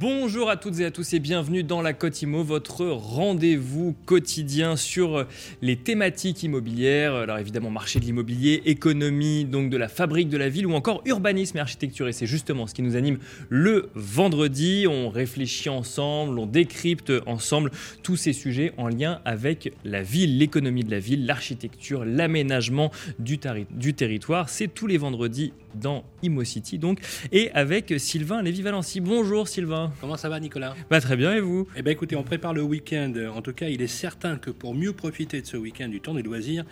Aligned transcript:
Bonjour 0.00 0.48
à 0.48 0.56
toutes 0.56 0.78
et 0.78 0.84
à 0.84 0.92
tous 0.92 1.12
et 1.14 1.18
bienvenue 1.18 1.64
dans 1.64 1.82
la 1.82 1.92
Cotimo, 1.92 2.44
votre 2.44 2.86
rendez-vous 2.86 3.96
quotidien 4.06 4.76
sur 4.76 5.26
les 5.60 5.74
thématiques 5.74 6.44
immobilières. 6.44 7.16
Alors 7.16 7.38
évidemment 7.38 7.70
marché 7.70 7.98
de 7.98 8.04
l'immobilier, 8.04 8.62
économie, 8.66 9.44
donc 9.44 9.70
de 9.70 9.76
la 9.76 9.88
fabrique 9.88 10.28
de 10.28 10.36
la 10.36 10.48
ville 10.48 10.68
ou 10.68 10.74
encore 10.74 11.02
urbanisme 11.04 11.56
et 11.56 11.60
architecture. 11.60 12.06
Et 12.06 12.12
c'est 12.12 12.26
justement 12.26 12.68
ce 12.68 12.74
qui 12.74 12.82
nous 12.82 12.94
anime 12.94 13.18
le 13.48 13.90
vendredi. 13.96 14.86
On 14.88 15.08
réfléchit 15.08 15.68
ensemble, 15.68 16.38
on 16.38 16.46
décrypte 16.46 17.12
ensemble 17.26 17.72
tous 18.04 18.14
ces 18.14 18.32
sujets 18.32 18.74
en 18.76 18.86
lien 18.86 19.20
avec 19.24 19.72
la 19.84 20.02
ville, 20.02 20.38
l'économie 20.38 20.84
de 20.84 20.92
la 20.92 21.00
ville, 21.00 21.26
l'architecture, 21.26 22.04
l'aménagement 22.04 22.92
du, 23.18 23.38
territoire. 23.40 24.48
C'est 24.48 24.68
tous 24.68 24.86
les 24.86 24.96
vendredis 24.96 25.52
dans 25.74 26.04
ImoCity 26.22 26.78
donc 26.78 27.00
et 27.32 27.50
avec 27.50 27.94
Sylvain 27.98 28.42
Lévy-Valency. 28.42 29.00
Bonjour 29.00 29.48
Sylvain. 29.48 29.87
Comment 30.00 30.16
ça 30.16 30.28
va 30.28 30.40
Nicolas? 30.40 30.74
Bah, 30.90 31.00
Très 31.00 31.16
bien 31.16 31.34
et 31.34 31.40
vous? 31.40 31.68
Eh 31.76 31.82
bien 31.82 31.92
écoutez, 31.92 32.16
on 32.16 32.22
prépare 32.22 32.54
le 32.54 32.62
week-end. 32.62 33.12
En 33.34 33.42
tout 33.42 33.52
cas, 33.52 33.68
il 33.68 33.82
est 33.82 33.86
certain 33.86 34.36
que 34.36 34.50
pour 34.50 34.74
mieux 34.74 34.92
profiter 34.92 35.40
de 35.40 35.46
ce 35.46 35.56
week-end 35.56 35.88
du 35.88 36.00
temps 36.00 36.14
des 36.14 36.22
loisirs, 36.22 36.64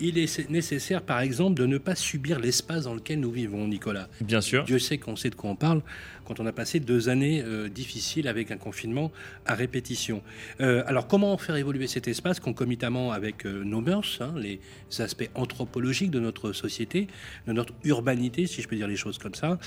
il 0.00 0.18
est 0.18 0.50
nécessaire 0.50 1.02
par 1.02 1.20
exemple 1.20 1.54
de 1.58 1.66
ne 1.66 1.78
pas 1.78 1.94
subir 1.94 2.38
l'espace 2.38 2.84
dans 2.84 2.94
lequel 2.94 3.20
nous 3.20 3.30
vivons 3.30 3.66
Nicolas. 3.68 4.08
Bien 4.20 4.40
sûr. 4.40 4.64
Dieu 4.64 4.78
sait 4.78 4.98
qu'on 4.98 5.16
sait 5.16 5.30
de 5.30 5.34
quoi 5.34 5.50
on 5.50 5.56
parle 5.56 5.82
quand 6.30 6.38
on 6.38 6.46
a 6.46 6.52
passé 6.52 6.78
deux 6.78 7.08
années 7.08 7.42
euh, 7.44 7.68
difficiles 7.68 8.28
avec 8.28 8.52
un 8.52 8.56
confinement 8.56 9.10
à 9.46 9.56
répétition. 9.56 10.22
Euh, 10.60 10.84
alors 10.86 11.08
comment 11.08 11.36
faire 11.38 11.56
évoluer 11.56 11.88
cet 11.88 12.06
espace 12.06 12.38
concomitamment 12.38 13.10
avec 13.10 13.44
euh, 13.46 13.64
nos 13.64 13.80
mœurs, 13.80 14.18
hein, 14.20 14.32
les 14.36 14.60
aspects 15.00 15.28
anthropologiques 15.34 16.12
de 16.12 16.20
notre 16.20 16.52
société, 16.52 17.08
de 17.48 17.52
notre 17.52 17.74
urbanité, 17.82 18.46
si 18.46 18.62
je 18.62 18.68
peux 18.68 18.76
dire 18.76 18.86
les 18.86 18.94
choses 18.94 19.18
comme 19.18 19.34
ça? 19.34 19.58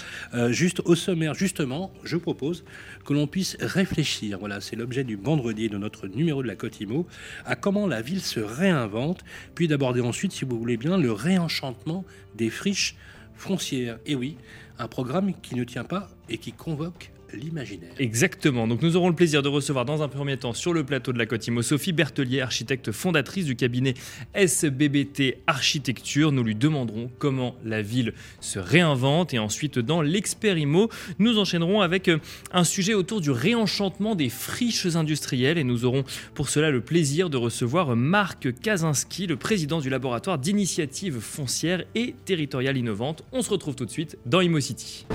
juste 0.49 0.81
au 0.85 0.95
sommaire, 0.95 1.33
justement, 1.33 1.91
je 2.03 2.15
propose 2.15 2.63
que 3.05 3.13
l'on 3.13 3.27
puisse 3.27 3.57
réfléchir, 3.59 4.39
voilà, 4.39 4.61
c'est 4.61 4.75
l'objet 4.75 5.03
du 5.03 5.15
vendredi 5.15 5.67
de 5.67 5.77
notre 5.77 6.07
numéro 6.07 6.41
de 6.41 6.47
la 6.47 6.55
Cotimo, 6.55 7.05
à 7.45 7.55
comment 7.55 7.87
la 7.87 8.01
ville 8.01 8.21
se 8.21 8.39
réinvente, 8.39 9.23
puis 9.53 9.67
d'aborder 9.67 10.01
ensuite, 10.01 10.22
si 10.31 10.45
vous 10.45 10.57
voulez 10.57 10.77
bien, 10.77 10.97
le 10.97 11.11
réenchantement 11.11 12.05
des 12.35 12.49
friches 12.49 12.95
foncières. 13.35 13.99
Et 14.05 14.15
oui, 14.15 14.37
un 14.79 14.87
programme 14.87 15.33
qui 15.41 15.55
ne 15.55 15.63
tient 15.63 15.83
pas 15.83 16.09
et 16.29 16.37
qui 16.37 16.51
convoque 16.51 17.12
l'imaginaire. 17.37 17.91
Exactement. 17.99 18.67
Donc 18.67 18.81
nous 18.81 18.95
aurons 18.95 19.09
le 19.09 19.15
plaisir 19.15 19.41
de 19.41 19.49
recevoir 19.49 19.85
dans 19.85 20.01
un 20.03 20.07
premier 20.07 20.37
temps 20.37 20.53
sur 20.53 20.73
le 20.73 20.83
plateau 20.83 21.13
de 21.13 21.17
la 21.17 21.25
Côte 21.25 21.43
Sophie 21.61 21.91
Bertelier, 21.91 22.41
architecte 22.41 22.91
fondatrice 22.91 23.45
du 23.45 23.55
cabinet 23.55 23.93
SBBT 24.33 25.37
Architecture. 25.47 26.31
Nous 26.31 26.43
lui 26.43 26.55
demanderons 26.55 27.11
comment 27.19 27.55
la 27.63 27.81
ville 27.81 28.13
se 28.39 28.59
réinvente 28.59 29.33
et 29.33 29.39
ensuite 29.39 29.79
dans 29.79 30.01
l'expérimo, 30.01 30.89
nous 31.19 31.37
enchaînerons 31.37 31.81
avec 31.81 32.07
euh, 32.07 32.19
un 32.51 32.63
sujet 32.63 32.93
autour 32.93 33.21
du 33.21 33.31
réenchantement 33.31 34.15
des 34.15 34.29
friches 34.29 34.95
industrielles 34.95 35.57
et 35.57 35.63
nous 35.63 35.85
aurons 35.85 36.03
pour 36.33 36.49
cela 36.49 36.71
le 36.71 36.81
plaisir 36.81 37.29
de 37.29 37.37
recevoir 37.37 37.95
Marc 37.95 38.53
Kazinski, 38.61 39.27
le 39.27 39.37
président 39.37 39.79
du 39.79 39.89
laboratoire 39.89 40.37
d'initiative 40.37 41.19
foncière 41.19 41.83
et 41.95 42.15
territoriale 42.25 42.77
innovante. 42.77 43.23
On 43.31 43.41
se 43.41 43.49
retrouve 43.49 43.75
tout 43.75 43.85
de 43.85 43.91
suite 43.91 44.17
dans 44.25 44.41
ImoCity. 44.41 45.05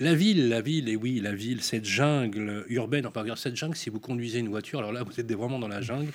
La 0.00 0.14
ville, 0.14 0.48
la 0.48 0.62
ville, 0.62 0.88
et 0.88 0.96
oui, 0.96 1.20
la 1.20 1.34
ville, 1.34 1.60
cette 1.60 1.84
jungle 1.84 2.64
urbaine, 2.68 3.06
enfin, 3.06 3.20
regarde 3.20 3.38
cette 3.38 3.56
jungle, 3.56 3.76
si 3.76 3.90
vous 3.90 4.00
conduisez 4.00 4.38
une 4.38 4.48
voiture, 4.48 4.78
alors 4.78 4.92
là, 4.92 5.02
vous 5.02 5.20
êtes 5.20 5.30
vraiment 5.30 5.58
dans 5.58 5.68
la 5.68 5.82
jungle, 5.82 6.10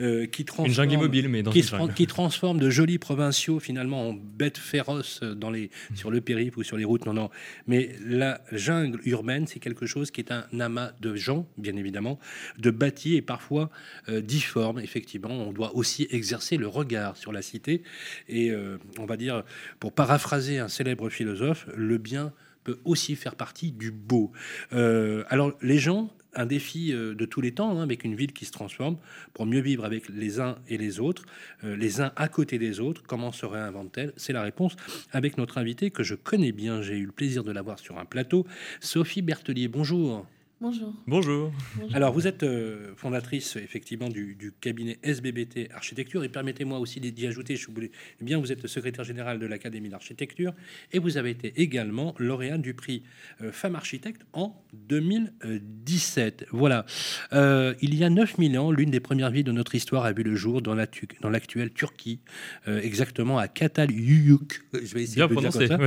euh, 0.00 0.26
qui 0.26 0.44
transforme... 0.44 0.68
Une 0.68 0.74
jungle 0.74 0.94
immobile, 0.94 1.28
mais 1.28 1.42
dans 1.42 1.50
qui, 1.50 1.64
qui 1.96 2.06
transforme 2.06 2.58
de 2.58 2.70
jolis 2.70 2.98
provinciaux, 2.98 3.58
finalement, 3.58 4.10
en 4.10 4.14
bêtes 4.14 4.58
féroces 4.58 5.22
dans 5.22 5.50
les, 5.50 5.70
sur 5.94 6.12
le 6.12 6.20
périple 6.20 6.60
ou 6.60 6.62
sur 6.62 6.76
les 6.76 6.84
routes. 6.84 7.06
Non, 7.06 7.12
non. 7.12 7.30
Mais 7.66 7.90
la 8.06 8.40
jungle 8.52 9.00
urbaine, 9.04 9.46
c'est 9.46 9.58
quelque 9.58 9.86
chose 9.86 10.10
qui 10.10 10.20
est 10.20 10.30
un 10.30 10.46
amas 10.60 10.92
de 11.00 11.16
gens, 11.16 11.46
bien 11.58 11.76
évidemment, 11.76 12.20
de 12.58 12.70
bâtis 12.70 13.16
et 13.16 13.22
parfois 13.22 13.68
euh, 14.08 14.20
difformes, 14.20 14.78
effectivement. 14.78 15.30
On 15.30 15.52
doit 15.52 15.74
aussi 15.74 16.06
exercer 16.10 16.56
le 16.56 16.68
regard 16.68 17.16
sur 17.16 17.32
la 17.32 17.42
cité. 17.42 17.82
Et 18.28 18.50
euh, 18.50 18.78
on 18.98 19.06
va 19.06 19.16
dire, 19.16 19.42
pour 19.80 19.92
paraphraser 19.92 20.58
un 20.58 20.68
célèbre 20.68 21.08
philosophe, 21.08 21.66
le 21.74 21.98
bien 21.98 22.32
peut 22.64 22.78
aussi 22.84 23.14
faire 23.14 23.36
partie 23.36 23.70
du 23.70 23.90
beau. 23.90 24.32
Euh, 24.72 25.24
alors 25.28 25.52
les 25.62 25.78
gens, 25.78 26.10
un 26.34 26.46
défi 26.46 26.92
euh, 26.92 27.14
de 27.14 27.24
tous 27.24 27.40
les 27.40 27.52
temps, 27.52 27.78
hein, 27.78 27.82
avec 27.82 28.04
une 28.04 28.16
ville 28.16 28.32
qui 28.32 28.44
se 28.44 28.52
transforme, 28.52 28.96
pour 29.32 29.46
mieux 29.46 29.60
vivre 29.60 29.84
avec 29.84 30.08
les 30.08 30.40
uns 30.40 30.56
et 30.68 30.78
les 30.78 30.98
autres, 30.98 31.24
euh, 31.62 31.76
les 31.76 32.00
uns 32.00 32.12
à 32.16 32.28
côté 32.28 32.58
des 32.58 32.80
autres, 32.80 33.02
comment 33.06 33.32
se 33.32 33.46
réinvente-t-elle? 33.46 34.12
C'est 34.16 34.32
la 34.32 34.42
réponse 34.42 34.76
avec 35.12 35.38
notre 35.38 35.58
invité 35.58 35.90
que 35.90 36.02
je 36.02 36.14
connais 36.14 36.52
bien, 36.52 36.82
j'ai 36.82 36.96
eu 36.96 37.06
le 37.06 37.12
plaisir 37.12 37.44
de 37.44 37.52
l'avoir 37.52 37.78
sur 37.78 37.98
un 37.98 38.04
plateau, 38.04 38.46
Sophie 38.80 39.22
Bertelier. 39.22 39.68
Bonjour. 39.68 40.26
Bonjour. 40.60 40.94
Bonjour. 41.08 41.52
Alors, 41.92 42.12
vous 42.12 42.28
êtes 42.28 42.44
euh, 42.44 42.92
fondatrice, 42.96 43.56
effectivement, 43.56 44.08
du, 44.08 44.54
cabinet 44.60 44.98
SBBT 45.02 45.68
Architecture. 45.74 46.22
Et 46.22 46.28
permettez-moi 46.28 46.78
aussi 46.78 47.00
d'y 47.00 47.26
ajouter, 47.26 47.56
je 47.56 47.68
voulais, 47.68 47.90
eh 48.20 48.24
bien, 48.24 48.38
vous 48.38 48.52
êtes 48.52 48.64
secrétaire 48.68 49.04
général 49.04 49.40
de 49.40 49.46
l'Académie 49.46 49.88
d'architecture. 49.88 50.54
Et 50.92 51.00
vous 51.00 51.18
avez 51.18 51.30
été 51.30 51.60
également 51.60 52.14
lauréat 52.18 52.56
du 52.56 52.72
prix 52.72 53.02
euh, 53.42 53.50
Femme 53.50 53.74
Architecte 53.74 54.22
en 54.32 54.54
2017. 54.74 56.46
Voilà. 56.52 56.86
Euh, 57.32 57.74
il 57.82 57.96
y 57.96 58.04
a 58.04 58.08
9000 58.08 58.56
ans, 58.58 58.70
l'une 58.70 58.90
des 58.90 59.00
premières 59.00 59.32
villes 59.32 59.44
de 59.44 59.52
notre 59.52 59.74
histoire 59.74 60.04
a 60.04 60.12
vu 60.12 60.22
le 60.22 60.36
jour 60.36 60.62
dans 60.62 60.74
l'actuelle 60.74 61.72
Turquie, 61.72 62.20
exactement 62.66 63.38
à 63.38 63.48
Kataluyuk. 63.48 64.62
Je 64.72 64.94
vais 64.94 65.02
essayer 65.02 65.20
de 65.20 65.34
dire 65.34 65.50
comme 65.50 65.50
ça. 65.50 65.78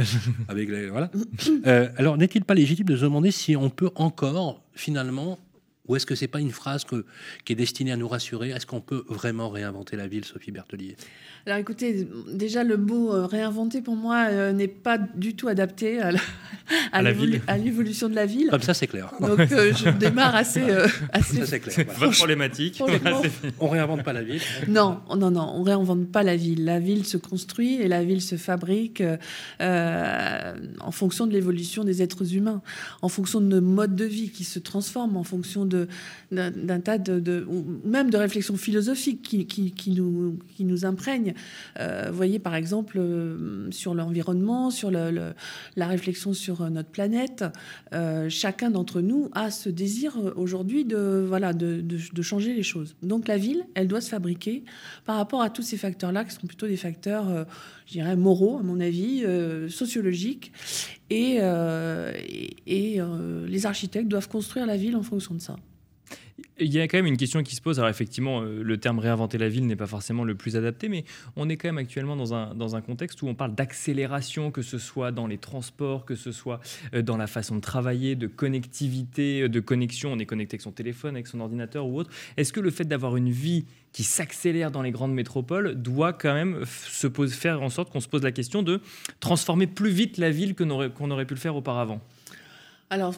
Avec 0.50 0.70
voilà. 0.70 1.10
alors, 1.96 2.18
n'est-il 2.18 2.44
pas 2.44 2.54
légitime 2.54 2.86
de 2.86 2.98
se 2.98 3.04
demander 3.04 3.32
si 3.32 3.56
on 3.56 3.70
peut 3.70 3.92
encore 3.96 4.67
finalement, 4.78 5.40
ou 5.88 5.96
est-ce 5.96 6.06
que 6.06 6.16
c'est 6.16 6.28
pas 6.28 6.40
une 6.40 6.52
phrase 6.52 6.84
que, 6.84 7.06
qui 7.46 7.54
est 7.54 7.56
destinée 7.56 7.92
à 7.92 7.98
nous 7.98 8.08
rassurer? 8.08 8.50
Est-ce 8.50 8.66
qu'on 8.66 8.82
peut 8.82 9.04
vraiment 9.08 9.50
réinventer 9.50 9.96
la 9.96 10.08
ville, 10.08 10.26
Sophie 10.26 10.52
Bertelier? 10.52 10.96
Alors 11.46 11.60
écoutez, 11.60 12.06
déjà 12.30 12.66
le 12.66 12.76
mot 12.76 13.14
euh, 13.14 13.26
réinventer 13.26 13.82
pour 13.82 13.96
moi 13.96 14.26
euh, 14.30 14.52
n'est 14.52 14.68
pas 14.68 14.98
du 14.98 15.34
tout 15.34 15.48
adapté 15.48 16.02
à, 16.02 16.12
à, 16.92 17.02
l'évolution 17.58 18.10
de 18.10 18.16
la 18.16 18.26
ville. 18.26 18.50
Comme 18.50 18.62
ça 18.62 18.74
c'est 18.74 18.88
clair. 18.88 19.14
Donc 19.22 19.40
euh, 19.40 19.74
je 19.74 19.90
démarre 19.98 20.36
assez... 20.36 20.66
assez... 21.14 21.38
Ça 21.38 21.46
c'est 21.46 21.60
clair. 21.62 21.88
Votre 21.98 22.18
problématique. 22.18 22.84
on 23.62 23.70
réinvente 23.70 24.04
pas 24.04 24.12
la 24.12 24.24
ville. 24.24 24.42
Non, 24.68 25.00
non, 25.16 25.32
non, 25.32 25.54
on 25.56 25.64
réinvente 25.64 26.12
pas 26.12 26.24
la 26.24 26.36
ville. 26.36 26.66
La 26.66 26.82
ville 26.82 27.06
se 27.06 27.16
construit 27.16 27.76
et 27.76 27.88
la 27.88 28.04
ville 28.04 28.22
se 28.22 28.36
fabrique 28.36 29.02
en 29.62 30.92
fonction 30.92 31.28
de 31.28 31.32
l'évolution 31.32 31.86
des 31.86 32.02
êtres 32.02 32.36
humains, 32.36 32.62
en 33.02 33.08
fonction 33.08 33.40
de 33.40 33.46
nos 33.46 33.62
modes 33.62 33.96
de 33.96 34.06
vie 34.06 34.32
qui 34.32 34.44
se 34.44 34.60
transforment, 34.60 35.16
en 35.16 35.24
fonction 35.24 35.66
d'un 36.32 36.80
tas 36.80 36.98
de, 36.98 37.46
même 37.86 38.10
de 38.10 38.18
réflexions 38.18 38.58
philosophiques 38.58 39.22
qui, 39.22 39.92
nous, 39.92 40.40
qui 40.56 40.66
nous 40.66 40.86
imprègnent. 40.86 41.34
Euh, 41.80 42.10
voyez, 42.12 42.40
par 42.40 42.56
exemple, 42.56 42.98
euh, 43.00 43.70
sur 43.72 43.94
l'environnement, 43.94 44.72
sur 44.72 44.92
la 44.92 45.88
réflexion 45.88 46.34
sur 46.34 46.62
euh, 46.62 46.70
notre 46.70 46.90
planète, 46.90 47.46
chacun 48.30 48.70
d'entre 48.72 49.02
nous 49.02 49.30
a 49.34 49.52
ce 49.52 49.70
désir 49.70 50.18
aujourd'hui 50.36 50.86
de, 50.86 51.26
voilà, 51.28 51.54
de, 51.54 52.22
changer 52.22 52.54
les 52.54 52.64
choses. 52.64 52.96
Donc 53.04 53.28
la 53.28 53.38
ville, 53.38 53.64
elle 53.76 53.88
doit 53.88 54.02
se 54.02 54.10
fabriquer 54.10 54.64
par 55.06 55.18
rapport 55.18 55.42
à 55.42 55.50
tous 55.50 55.62
ces 55.62 55.78
facteurs-là, 55.78 56.26
qui 56.26 56.32
sont 56.32 56.48
plutôt 56.48 56.68
des 56.68 56.78
facteurs, 56.78 57.46
je 57.86 57.94
dirais, 57.94 58.16
moraux, 58.16 58.58
à 58.58 58.64
mon 58.64 58.80
avis, 58.80 59.24
sociologiques. 59.70 60.52
Et, 61.10 61.40
et 62.68 63.02
les 63.48 63.66
architectes 63.66 64.08
doivent 64.08 64.30
construire 64.30 64.66
la 64.66 64.78
ville 64.78 64.96
en 64.96 65.04
fonction 65.04 65.36
de 65.36 65.42
ça. 65.42 65.56
Il 66.60 66.74
y 66.74 66.80
a 66.80 66.88
quand 66.88 66.98
même 66.98 67.06
une 67.06 67.18
question 67.18 67.44
qui 67.44 67.56
se 67.56 67.62
pose. 67.62 67.80
Alors 67.80 67.90
effectivement, 67.90 68.42
euh, 68.42 68.64
le 68.64 68.78
terme 68.78 69.00
réinventer 69.00 69.38
la 69.38 69.50
ville 69.50 69.66
n'est 69.66 69.76
pas 69.76 69.88
forcément 69.88 70.24
le 70.24 70.36
plus 70.36 70.56
adapté, 70.56 70.90
mais 70.90 71.04
on 71.36 71.50
est 71.50 71.58
quand 71.58 71.68
même 71.68 71.78
actuellement 71.78 72.16
dans 72.16 72.34
un, 72.34 72.54
dans 72.56 72.76
un 72.76 72.82
contexte 72.82 73.22
où 73.22 73.28
on 73.28 73.36
parle 73.36 73.54
d'accélération, 73.54 74.52
que 74.52 74.62
ce 74.62 74.78
soit 74.78 75.12
dans 75.12 75.28
les 75.28 75.38
transports, 75.38 76.06
que 76.06 76.16
ce 76.16 76.32
soit 76.32 76.60
euh, 76.94 77.02
dans 77.02 77.18
la 77.18 77.28
façon 77.28 77.56
de 77.56 77.62
travailler, 77.62 78.16
de 78.16 78.28
connectivité, 78.28 79.44
euh, 79.44 79.50
de 79.50 79.60
connexion. 79.60 80.12
On 80.12 80.20
est 80.20 80.26
connecté 80.26 80.56
avec 80.56 80.62
son 80.62 80.72
téléphone, 80.72 81.16
avec 81.16 81.28
son 81.28 81.40
ordinateur 81.40 81.88
ou 81.88 82.00
autre. 82.00 82.10
Est-ce 82.38 82.54
que 82.54 82.60
le 82.60 82.72
fait 82.72 82.86
d'avoir 82.86 83.18
une 83.18 83.30
vie 83.30 83.66
qui 83.92 84.04
s'accélère 84.04 84.72
dans 84.72 84.82
les 84.82 84.92
grandes 84.92 85.14
métropoles 85.14 85.76
doit 85.76 86.14
quand 86.14 86.34
même 86.34 86.66
se 86.66 87.08
faire 87.28 87.62
en 87.62 87.70
sorte 87.70 87.92
qu'on 87.92 88.00
se 88.00 88.08
pose 88.08 88.24
la 88.24 88.32
question 88.32 88.62
de 88.62 88.82
transformer 89.20 89.68
plus 89.68 89.90
vite 89.90 90.18
la 90.18 90.30
ville 90.30 90.56
qu'on 90.56 91.12
aurait 91.12 91.26
pu 91.26 91.34
le 91.34 91.40
faire 91.40 91.56
auparavant? 91.56 92.02
Alors, 92.90 93.16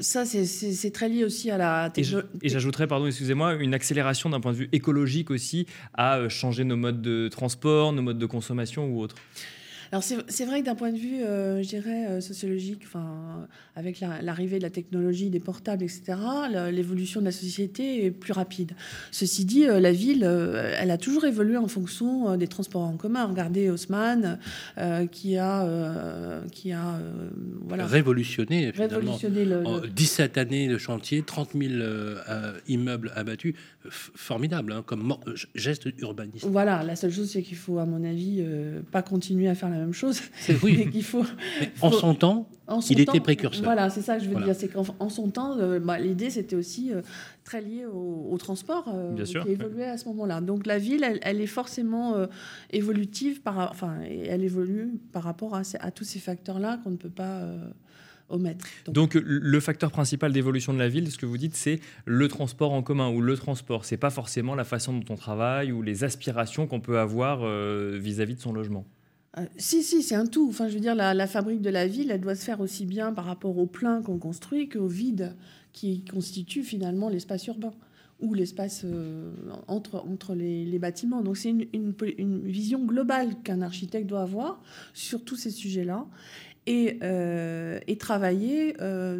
ça, 0.00 0.24
c'est 0.24 0.90
très 0.90 1.08
lié 1.08 1.24
aussi 1.24 1.50
à 1.50 1.56
la... 1.56 1.92
Et 1.96 2.48
j'ajouterais, 2.48 2.88
pardon, 2.88 3.06
excusez-moi, 3.06 3.54
une 3.54 3.72
accélération 3.72 4.28
d'un 4.28 4.40
point 4.40 4.52
de 4.52 4.56
vue 4.56 4.68
écologique 4.72 5.30
aussi 5.30 5.66
à 5.94 6.16
euh, 6.16 6.28
changer 6.28 6.64
nos 6.64 6.76
modes 6.76 7.00
de 7.00 7.28
transport, 7.28 7.92
nos 7.92 8.02
modes 8.02 8.18
de 8.18 8.26
consommation 8.26 8.88
ou 8.88 9.00
autres. 9.00 9.14
Alors 9.94 10.02
c'est 10.02 10.44
vrai 10.44 10.60
que 10.60 10.66
d'un 10.66 10.74
point 10.74 10.90
de 10.90 10.98
vue, 10.98 11.22
euh, 11.22 11.62
je 11.62 11.68
dirais, 11.68 12.06
euh, 12.08 12.20
sociologique, 12.20 12.80
enfin, 12.82 13.46
avec 13.76 14.00
l'arrivée 14.00 14.58
de 14.58 14.64
la 14.64 14.70
technologie, 14.70 15.30
des 15.30 15.38
portables, 15.38 15.84
etc., 15.84 16.18
l'évolution 16.72 17.20
de 17.20 17.26
la 17.26 17.30
société 17.30 18.04
est 18.04 18.10
plus 18.10 18.32
rapide. 18.32 18.72
Ceci 19.12 19.44
dit, 19.44 19.68
euh, 19.68 19.78
la 19.78 19.92
ville, 19.92 20.24
elle 20.24 20.90
a 20.90 20.98
toujours 20.98 21.26
évolué 21.26 21.56
en 21.56 21.68
fonction 21.68 22.36
des 22.36 22.48
transports 22.48 22.82
en 22.82 22.96
commun. 22.96 23.26
Regardez 23.26 23.70
Haussmann, 23.70 24.40
qui 25.12 25.36
a, 25.36 26.42
qui 26.50 26.72
a 26.72 26.98
voilà, 27.62 27.86
révolutionné, 27.86 28.70
révolutionné 28.70 29.44
le, 29.44 29.88
17 29.94 30.38
années 30.38 30.66
de 30.66 30.76
chantier, 30.76 31.22
30 31.22 31.50
000 31.54 31.72
immeubles 32.66 33.12
abattus, 33.14 33.54
formidable 33.88 34.72
hein, 34.72 34.82
comme 34.84 35.14
geste 35.54 35.86
urbaniste. 35.98 36.46
Voilà, 36.46 36.82
la 36.82 36.96
seule 36.96 37.12
chose, 37.12 37.30
c'est 37.30 37.42
qu'il 37.42 37.56
faut, 37.56 37.78
à 37.78 37.86
mon 37.86 38.02
avis, 38.02 38.44
pas 38.90 39.02
continuer 39.02 39.46
à 39.46 39.54
faire 39.54 39.70
la 39.70 39.76
même 39.76 39.83
chose. 39.92 40.20
Oui. 40.62 40.88
qu'il 40.92 41.04
faut, 41.04 41.24
En 41.80 41.90
son 41.90 42.14
temps, 42.14 42.48
il 42.90 43.00
était 43.00 43.20
précurseur. 43.20 43.64
Voilà, 43.64 43.90
c'est 43.90 44.02
ça 44.02 44.16
que 44.18 44.24
je 44.24 44.28
veux 44.28 44.42
dire. 44.42 44.54
C'est 44.54 44.68
qu'en 44.68 45.08
son 45.08 45.30
temps, 45.30 45.58
euh, 45.58 45.78
bah, 45.78 45.98
l'idée, 45.98 46.30
c'était 46.30 46.56
aussi 46.56 46.92
euh, 46.92 47.02
très 47.44 47.60
lié 47.60 47.86
au, 47.86 48.36
transport 48.38 48.88
euh, 48.92 49.14
qui 49.24 49.50
évoluait 49.50 49.86
à 49.86 49.96
ce 49.96 50.06
moment-là. 50.08 50.40
Donc 50.40 50.66
la 50.66 50.78
ville, 50.78 51.04
elle, 51.22 51.40
est 51.40 51.46
forcément 51.46 52.14
évolutive, 52.70 53.42
par, 53.42 53.70
enfin, 53.70 53.98
elle 54.02 54.44
évolue 54.44 54.94
par 55.12 55.22
rapport 55.22 55.54
à, 55.54 55.62
à 55.80 55.90
tous 55.90 56.04
ces 56.04 56.18
facteurs-là 56.18 56.78
qu'on 56.82 56.90
ne 56.90 56.96
peut 56.96 57.10
pas 57.10 57.42
omettre. 58.28 58.66
Donc, 58.88 59.14
le 59.14 59.60
facteur 59.60 59.90
principal 59.90 60.32
d'évolution 60.32 60.72
de 60.72 60.78
la 60.78 60.88
ville, 60.88 61.10
ce 61.10 61.18
que 61.18 61.26
vous 61.26 61.38
dites, 61.38 61.54
c'est 61.54 61.80
le 62.04 62.28
transport 62.28 62.72
en 62.72 62.82
commun 62.82 63.08
ou 63.10 63.20
le 63.20 63.36
transport. 63.36 63.84
C'est 63.84 63.96
pas 63.96 64.10
forcément 64.10 64.54
la 64.54 64.64
façon 64.64 64.92
dont 64.92 65.14
on 65.14 65.16
travaille 65.16 65.72
ou 65.72 65.82
les 65.82 66.04
aspirations 66.04 66.66
qu'on 66.66 66.80
peut 66.80 66.98
avoir 66.98 67.40
vis 67.40 68.20
à 68.20 68.24
-vis 68.24 68.34
de 68.34 68.40
son 68.40 68.52
logement. 68.52 68.84
Euh, 69.38 69.46
si, 69.56 69.82
si, 69.82 70.02
c'est 70.02 70.14
un 70.14 70.26
tout. 70.26 70.48
Enfin, 70.48 70.68
je 70.68 70.74
veux 70.74 70.80
dire, 70.80 70.94
la, 70.94 71.26
fabrique 71.26 71.60
de 71.60 71.70
la 71.70 71.86
ville, 71.86 72.10
elle 72.10 72.20
doit 72.20 72.34
se 72.34 72.44
faire 72.44 72.60
aussi 72.60 72.86
bien 72.86 73.12
par 73.12 73.24
rapport 73.24 73.56
au 73.58 73.66
plein 73.66 74.02
qu'on 74.02 74.18
construit 74.18 74.68
qu'au 74.68 74.86
vide 74.86 75.34
qui 75.72 76.04
constitue 76.04 76.62
finalement 76.62 77.08
l'espace 77.08 77.46
urbain 77.46 77.72
ou 78.20 78.32
l'espace 78.32 78.82
euh, 78.84 79.32
entre, 79.66 79.96
entre 79.96 80.34
les, 80.34 80.78
bâtiments. 80.78 81.22
Donc 81.22 81.36
c'est 81.36 81.50
une, 81.50 81.66
une, 81.72 82.40
vision 82.42 82.84
globale 82.84 83.34
qu'un 83.42 83.60
architecte 83.60 84.06
doit 84.06 84.22
avoir 84.22 84.62
sur 84.92 85.24
tous 85.24 85.36
ces 85.36 85.50
sujets-là 85.50 86.06
et, 86.66 86.98
euh, 87.02 87.80
et 87.88 87.98
travailler 87.98 88.76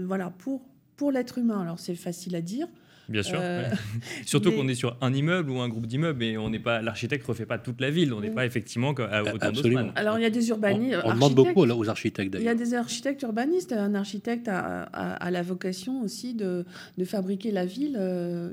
voilà, 0.07 0.31
pour, 0.39 0.63
pour 0.97 1.11
l'être 1.11 1.39
humain. 1.39 1.61
Alors 1.61 1.81
c'est 1.81 1.97
facile 1.97 2.37
à 2.37 2.41
dire. 2.41 2.69
Bien 3.09 3.23
sûr. 3.23 3.39
Euh, 3.41 3.71
Surtout 4.27 4.53
qu'on 4.53 4.69
est 4.69 4.75
sur 4.75 4.97
un 5.01 5.13
immeuble 5.13 5.51
ou 5.51 5.61
un 5.61 5.69
groupe 5.69 5.87
d'immeubles 5.87 6.23
et 6.23 6.39
on 6.39 6.51
n'est 6.51 6.59
pas 6.59 6.81
l'architecte 6.81 7.27
refait 7.27 7.47
pas 7.47 7.59
toute 7.59 7.81
la 7.81 7.91
ville. 7.91 8.13
On 8.13 8.21
n'est 8.21 8.31
pas 8.31 8.47
effectivement 8.47 8.93
à 8.93 9.23
autant 9.23 9.47
Absolument. 9.47 9.91
Alors 9.95 10.19
il 10.19 10.23
y 10.23 10.27
a 10.27 10.31
des 10.31 10.49
urbanistes. 10.49 10.99
On, 11.05 11.15
demande 11.15 11.35
beaucoup 11.35 11.61
aux 11.61 11.89
architectes. 11.89 12.37
Il 12.39 12.45
y 12.45 12.49
a 12.49 12.55
des 12.55 12.75
architectes 12.75 13.23
urbanistes. 13.23 13.73
Un 13.73 13.95
architecte 13.95 14.49
a, 14.49 15.31
la 15.31 15.43
vocation 15.43 16.03
aussi 16.03 16.35
de, 16.35 16.65
de 16.97 17.05
fabriquer 17.05 17.51
la 17.51 17.67
ville 17.67 17.97
euh, 17.99 18.51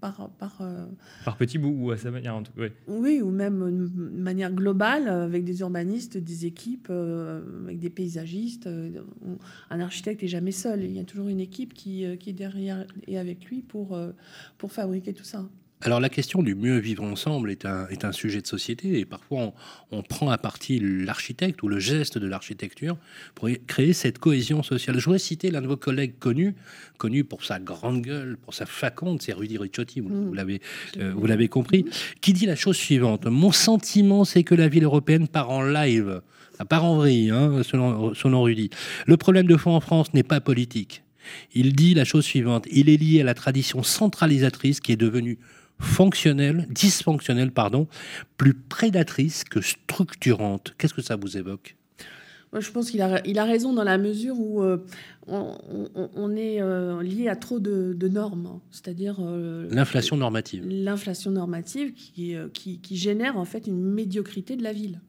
par 0.00 0.30
par 0.38 0.58
euh, 0.60 0.86
par 1.24 1.36
petits 1.36 1.58
bouts 1.58 1.76
ou 1.78 1.90
à 1.90 1.96
sa 1.96 2.10
manière 2.10 2.34
en 2.34 2.42
tout 2.42 2.52
cas. 2.52 2.64
Oui. 2.88 3.20
ou 3.22 3.30
même 3.30 3.88
de 3.88 4.20
manière 4.20 4.52
globale 4.52 5.08
avec 5.08 5.44
des 5.44 5.60
urbanistes, 5.60 6.18
des 6.18 6.46
équipes, 6.46 6.90
avec 6.90 7.78
des 7.78 7.90
paysagistes. 7.90 8.68
Un 9.70 9.80
architecte 9.80 10.22
n'est 10.22 10.28
jamais 10.28 10.52
seul. 10.52 10.84
Il 10.84 10.92
y 10.92 11.00
a 11.00 11.04
toujours 11.04 11.28
une 11.28 11.40
équipe 11.40 11.74
qui, 11.74 12.04
qui 12.18 12.30
est 12.30 12.34
derrière 12.34 12.86
et 13.06 13.18
avec 13.18 13.44
lui 13.46 13.62
pour 13.62 13.77
euh, 13.92 14.12
pour, 14.56 14.72
fabriquer 14.72 15.12
tout 15.12 15.24
ça. 15.24 15.44
Alors 15.80 16.00
la 16.00 16.08
question 16.08 16.42
du 16.42 16.56
mieux 16.56 16.78
vivre 16.78 17.04
ensemble 17.04 17.52
est 17.52 17.64
un, 17.64 17.86
est 17.88 18.04
un 18.04 18.10
sujet 18.10 18.40
de 18.40 18.48
société 18.48 18.98
et 18.98 19.04
parfois 19.04 19.52
on, 19.92 20.02
prend 20.02 20.28
à 20.28 20.36
partie 20.36 20.80
l'architecte 20.80 21.62
ou 21.62 21.68
le 21.68 21.78
geste 21.78 22.18
de 22.18 22.26
l'architecture 22.26 22.96
pour 23.36 23.48
créer 23.68 23.92
cette 23.92 24.18
cohésion 24.18 24.64
sociale. 24.64 24.98
Je 24.98 25.04
voudrais 25.04 25.20
citer 25.20 25.52
l'un 25.52 25.62
de 25.62 25.68
vos 25.68 25.76
collègues 25.76 26.18
connus, 26.18 26.56
connu 26.96 27.22
pour 27.22 27.44
sa 27.44 27.60
grande 27.60 28.02
gueule, 28.02 28.36
pour 28.38 28.54
sa 28.54 28.66
faconde, 28.66 29.22
c'est 29.22 29.32
Rudy 29.32 29.56
Ricciotti, 29.56 30.00
vous, 30.00 30.08
mm. 30.08 30.34
l'avez 30.34 30.60
euh, 30.96 31.12
vous 31.16 31.26
l'avez 31.26 31.46
compris, 31.46 31.84
qui 32.20 32.32
dit 32.32 32.46
la 32.46 32.56
chose 32.56 32.76
suivante. 32.76 33.26
Mon 33.26 33.52
sentiment 33.52 34.24
c'est 34.24 34.42
que 34.42 34.56
la 34.56 34.66
ville 34.66 34.84
européenne 34.84 35.28
part 35.28 35.50
en 35.50 35.62
live, 35.62 36.22
part 36.68 36.84
en 36.84 36.96
vrille, 36.96 37.30
hein, 37.30 37.62
selon, 37.62 38.14
selon 38.14 38.42
Rudy. 38.42 38.70
Le 39.06 39.16
problème 39.16 39.46
de 39.46 39.56
fond 39.56 39.76
en 39.76 39.80
France 39.80 40.12
n'est 40.12 40.24
pas 40.24 40.40
politique 40.40 41.04
il 41.54 41.74
dit 41.74 41.94
la 41.94 42.04
chose 42.04 42.24
suivante, 42.24 42.66
il 42.70 42.88
est 42.88 42.96
lié 42.96 43.20
à 43.20 43.24
la 43.24 43.34
tradition 43.34 43.82
centralisatrice 43.82 44.80
qui 44.80 44.92
est 44.92 44.96
devenue 44.96 45.38
fonctionnelle, 45.80 46.66
dysfonctionnelle, 46.70 47.52
pardon, 47.52 47.86
plus 48.36 48.54
prédatrice 48.54 49.44
que 49.44 49.60
structurante. 49.60 50.74
Qu'est-ce 50.78 50.94
que 50.94 51.02
ça 51.02 51.16
vous 51.16 51.36
évoque? 51.36 51.76
Moi, 52.52 52.60
je 52.60 52.70
pense 52.70 52.90
qu'il 52.90 53.02
a, 53.02 53.20
il 53.26 53.38
a 53.38 53.44
raison 53.44 53.74
dans 53.74 53.84
la 53.84 53.98
mesure 53.98 54.40
où 54.40 54.62
euh, 54.62 54.78
on, 55.26 56.34
est 56.34 56.62
euh, 56.62 57.02
lié 57.02 57.28
à 57.28 57.36
trop 57.36 57.60
de, 57.60 58.08
normes, 58.08 58.46
hein. 58.46 58.60
c'est-à-dire 58.70 59.16
euh, 59.20 59.68
l'inflation 59.70 60.16
normative. 60.16 60.64
L'inflation 60.66 61.30
normative 61.30 61.92
qui, 61.92 62.34
qui, 62.54 62.78
qui, 62.80 62.96
génère 62.96 63.36
en 63.36 63.44
fait 63.44 63.66
une 63.66 63.82
médiocrité 63.82 64.56
de 64.56 64.62
la 64.62 64.72
ville, 64.72 65.02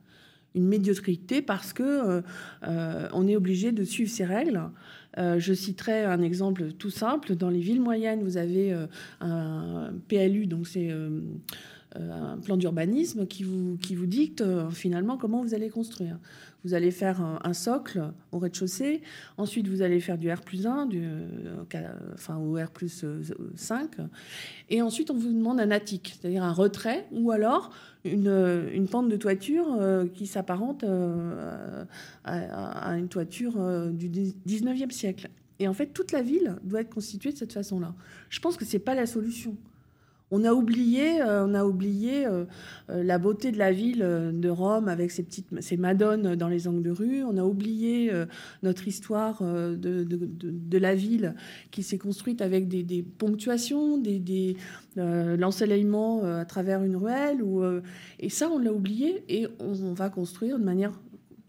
une 0.54 0.68
médiocrité 0.68 1.42
parce 1.42 1.72
que 1.72 2.22
on 2.62 3.28
est 3.28 3.38
obligé 3.38 3.72
de 3.72 3.86
suivre 3.86 4.12
ces 4.12 4.26
règles. 4.26 4.62
Euh, 5.18 5.40
je 5.40 5.54
citerai 5.54 6.06
un 6.06 6.22
exemple 6.22 6.72
tout 6.74 6.92
simple. 6.92 7.36
Dans 7.36 7.50
les 7.50 7.60
villes 7.60 7.82
moyennes, 7.82 8.24
vous 8.24 8.38
avez 8.38 8.72
euh, 8.72 8.86
un 9.22 9.92
PLU, 10.08 10.46
donc 10.46 10.68
c'est 10.68 10.90
euh, 10.92 11.22
un 11.96 12.38
plan 12.38 12.58
d'urbanisme 12.58 13.26
qui 13.26 13.44
vous, 13.44 13.78
qui 13.82 13.96
vous 13.96 14.06
dicte 14.06 14.44
finalement 14.72 15.18
comment 15.18 15.42
vous 15.42 15.54
allez 15.56 15.70
construire. 15.70 16.18
Vous 16.64 16.74
allez 16.74 16.92
faire 16.92 17.22
un, 17.22 17.54
socle 17.54 18.12
au 18.32 18.40
rez-de-chaussée, 18.40 19.02
ensuite 19.38 19.68
vous 19.68 19.82
allez 19.82 20.00
faire 20.00 20.18
du 20.18 20.32
R 20.32 20.42
plus 20.42 20.68
1, 20.68 20.88
du, 20.88 21.08
enfin 22.14 22.38
au 22.38 22.56
R 22.56 22.70
plus 22.72 23.06
5, 23.56 23.92
et 24.70 24.82
ensuite 24.82 25.10
on 25.10 25.16
vous 25.16 25.32
demande 25.32 25.60
un 25.60 25.72
attique, 25.72 26.18
c'est-à-dire 26.20 26.44
un 26.44 26.52
retrait, 26.52 27.08
ou 27.12 27.32
alors 27.32 27.72
une, 28.06 28.88
pente 28.90 29.10
de 29.10 29.18
toiture 29.18 29.76
euh, 29.80 30.06
qui 30.08 30.28
s'apparente 30.28 30.84
euh, 30.84 31.86
à, 32.24 32.98
une 32.98 33.10
toiture 33.10 33.56
euh, 33.58 33.90
du 33.92 34.10
19e 34.10 34.92
siècle. 34.92 35.30
Et 35.60 35.68
en 35.68 35.74
fait, 35.74 35.88
toute 35.88 36.12
la 36.12 36.22
ville 36.22 36.56
doit 36.64 36.82
être 36.82 36.94
constituée 36.94 37.34
de 37.34 37.38
cette 37.38 37.52
façon-là. 37.52 37.94
Je 38.30 38.40
pense 38.40 38.56
que 38.56 38.64
ce 38.64 38.74
n'est 38.74 38.84
pas 38.84 38.96
la 38.96 39.06
solution. 39.06 39.58
On 40.32 40.44
a 40.44 40.54
oublié, 40.54 41.22
euh, 41.22 41.48
on 41.48 41.56
a 41.56 41.66
oublié 41.66 42.28
euh, 42.28 42.46
euh, 42.90 43.04
la 43.04 43.18
beauté 43.18 43.52
de 43.52 43.58
la 43.58 43.72
ville 43.72 44.00
de 44.00 44.50
Rome 44.50 44.88
avec 44.88 45.10
ses 45.10 45.24
petites, 45.24 45.48
ses 45.62 45.78
madones 45.78 46.36
dans 46.36 46.48
les 46.48 46.68
angles 46.68 46.84
de 46.84 46.92
rue. 46.92 47.24
On 47.24 47.38
a 47.38 47.44
oublié 47.44 48.12
notre 48.64 48.88
histoire 48.88 49.42
de, 49.44 50.78
la 50.78 50.96
ville 50.96 51.36
qui 51.72 51.84
s'est 51.84 51.98
construite 51.98 52.42
avec 52.42 52.68
des, 52.68 53.04
ponctuations, 53.04 53.98
des, 53.98 54.56
l'ensoleillement 54.96 56.24
à 56.24 56.46
travers 56.46 56.84
une 56.84 56.96
ruelle. 56.96 57.44
Et 58.20 58.30
ça, 58.30 58.50
on 58.50 58.60
l'a 58.60 58.72
oublié 58.72 59.24
et 59.30 59.48
on 59.60 59.94
va 59.94 60.10
construire 60.10 60.60
de 60.60 60.64
manière 60.64 60.94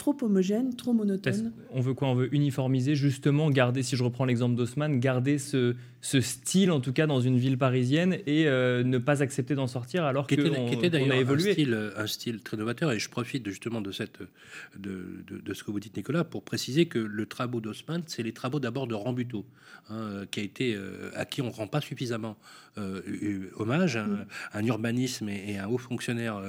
trop 0.00 0.16
homogène, 0.22 0.74
trop 0.74 0.94
monotone. 0.94 1.52
On 1.72 1.80
veut 1.80 1.92
quoi? 1.92 2.08
On 2.08 2.14
veut 2.14 2.34
uniformiser, 2.34 2.94
justement, 2.94 3.50
garder, 3.50 3.82
si 3.82 3.96
je 3.96 4.02
reprends 4.02 4.24
l'exemple 4.24 4.56
d'Haussmann, 4.56 4.98
garder 4.98 5.36
ce, 5.36 5.76
ce, 6.00 6.22
style, 6.22 6.70
en 6.70 6.80
tout 6.80 6.94
cas, 6.94 7.06
dans 7.06 7.20
une 7.20 7.36
ville 7.36 7.58
parisienne 7.58 8.16
et 8.26 8.46
euh, 8.46 8.82
ne 8.82 8.96
pas 8.96 9.22
accepter 9.22 9.54
d'en 9.54 9.66
sortir 9.66 10.04
alors 10.04 10.26
qu'on 10.26 10.36
a 10.36 11.16
évolué. 11.16 11.50
Un 11.50 11.52
style, 11.52 11.92
un 11.96 12.06
style 12.06 12.40
très 12.40 12.56
novateur 12.56 12.92
et 12.92 12.98
je 12.98 13.10
profite 13.10 13.46
justement 13.46 13.82
de, 13.82 13.92
cette, 13.92 14.20
de, 14.78 15.22
de, 15.28 15.54
ce 15.54 15.62
que 15.62 15.70
vous 15.70 15.80
dites, 15.80 15.94
Nicolas, 15.98 16.24
pour 16.24 16.44
préciser 16.44 16.86
que 16.86 16.98
le 16.98 17.26
travaux 17.26 17.60
d'Haussmann, 17.60 18.02
c'est 18.06 18.22
les 18.22 18.32
travaux 18.32 18.58
d'abord 18.58 18.86
de 18.86 18.94
Rambuteau, 18.94 19.44
hein, 19.90 20.24
qui 20.30 20.40
a 20.40 20.42
été, 20.42 20.74
euh, 20.74 21.10
à 21.14 21.26
qui 21.26 21.42
on 21.42 21.48
ne 21.48 21.52
rend 21.52 21.66
pas 21.66 21.82
suffisamment 21.82 22.38
euh, 22.78 23.02
hommage, 23.56 23.98
un, 23.98 24.06
mm. 24.06 24.26
un, 24.54 24.64
urbanisme 24.64 25.28
et, 25.28 25.58
un 25.58 25.68
haut 25.68 25.76
fonctionnaire 25.76 26.40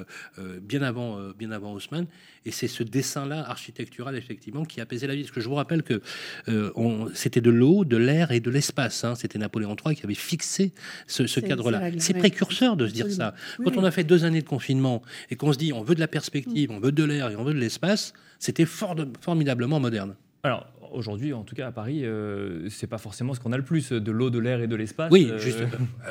bien, 0.61 0.83
avant, 0.83 1.19
bien 1.37 1.51
avant 1.51 1.73
Haussmann. 1.73 2.07
Et 2.45 2.51
c'est 2.51 2.67
ce 2.67 2.83
dessin-là 2.83 3.40
architectural, 3.47 4.15
effectivement, 4.15 4.65
qui 4.65 4.81
apaisait 4.81 5.07
la 5.07 5.15
ville. 5.15 5.23
Parce 5.23 5.35
que 5.35 5.41
je 5.41 5.49
vous 5.49 5.55
rappelle 5.55 5.83
que 5.83 6.01
euh, 6.49 7.09
c'était 7.13 7.41
de 7.41 7.49
l'eau, 7.49 7.85
de 7.85 7.97
l'air 7.97 8.31
et 8.31 8.39
de 8.39 8.49
l'espace. 8.49 9.03
Hein. 9.03 9.15
C'était 9.15 9.39
Napoléon 9.39 9.75
III 9.85 9.95
qui 9.95 10.03
avait 10.03 10.13
fixé 10.13 10.73
ce, 11.07 11.39
cadre-là. 11.39 11.91
C'est 11.97 12.13
précurseur 12.13 12.77
de 12.77 12.87
se 12.87 12.93
dire 12.93 13.09
ça. 13.11 13.33
Quand 13.63 13.77
on 13.77 13.83
a 13.83 13.91
fait 13.91 14.03
deux 14.03 14.25
années 14.25 14.41
de 14.41 14.47
confinement 14.47 15.01
et 15.29 15.35
qu'on 15.35 15.53
se 15.53 15.57
dit 15.57 15.73
on 15.73 15.81
veut 15.81 15.95
de 15.95 15.99
la 15.99 16.07
perspective, 16.07 16.71
mm. 16.71 16.75
on 16.75 16.79
veut 16.79 16.91
de 16.91 17.03
l'air 17.03 17.29
et 17.29 17.35
on 17.35 17.43
veut 17.43 17.53
de 17.53 17.59
l'espace, 17.59 18.13
c'était 18.39 18.65
formidablement 18.65 19.79
moderne. 19.79 20.15
Alors, 20.43 20.67
aujourd'hui, 20.91 21.33
en 21.33 21.43
tout 21.43 21.55
cas 21.55 21.67
à 21.67 21.71
Paris, 21.71 22.05
euh, 22.05 22.69
c'est 22.69 22.87
pas 22.87 22.97
forcément 22.97 23.33
ce 23.33 23.39
qu'on 23.39 23.51
a 23.51 23.57
le 23.57 23.63
plus 23.63 23.91
de 23.91 24.11
l'eau, 24.11 24.29
de 24.29 24.39
l'air 24.39 24.61
et 24.61 24.67
de 24.67 24.75
l'espace. 24.75 25.11
Oui, 25.11 25.29
euh. 25.29 25.67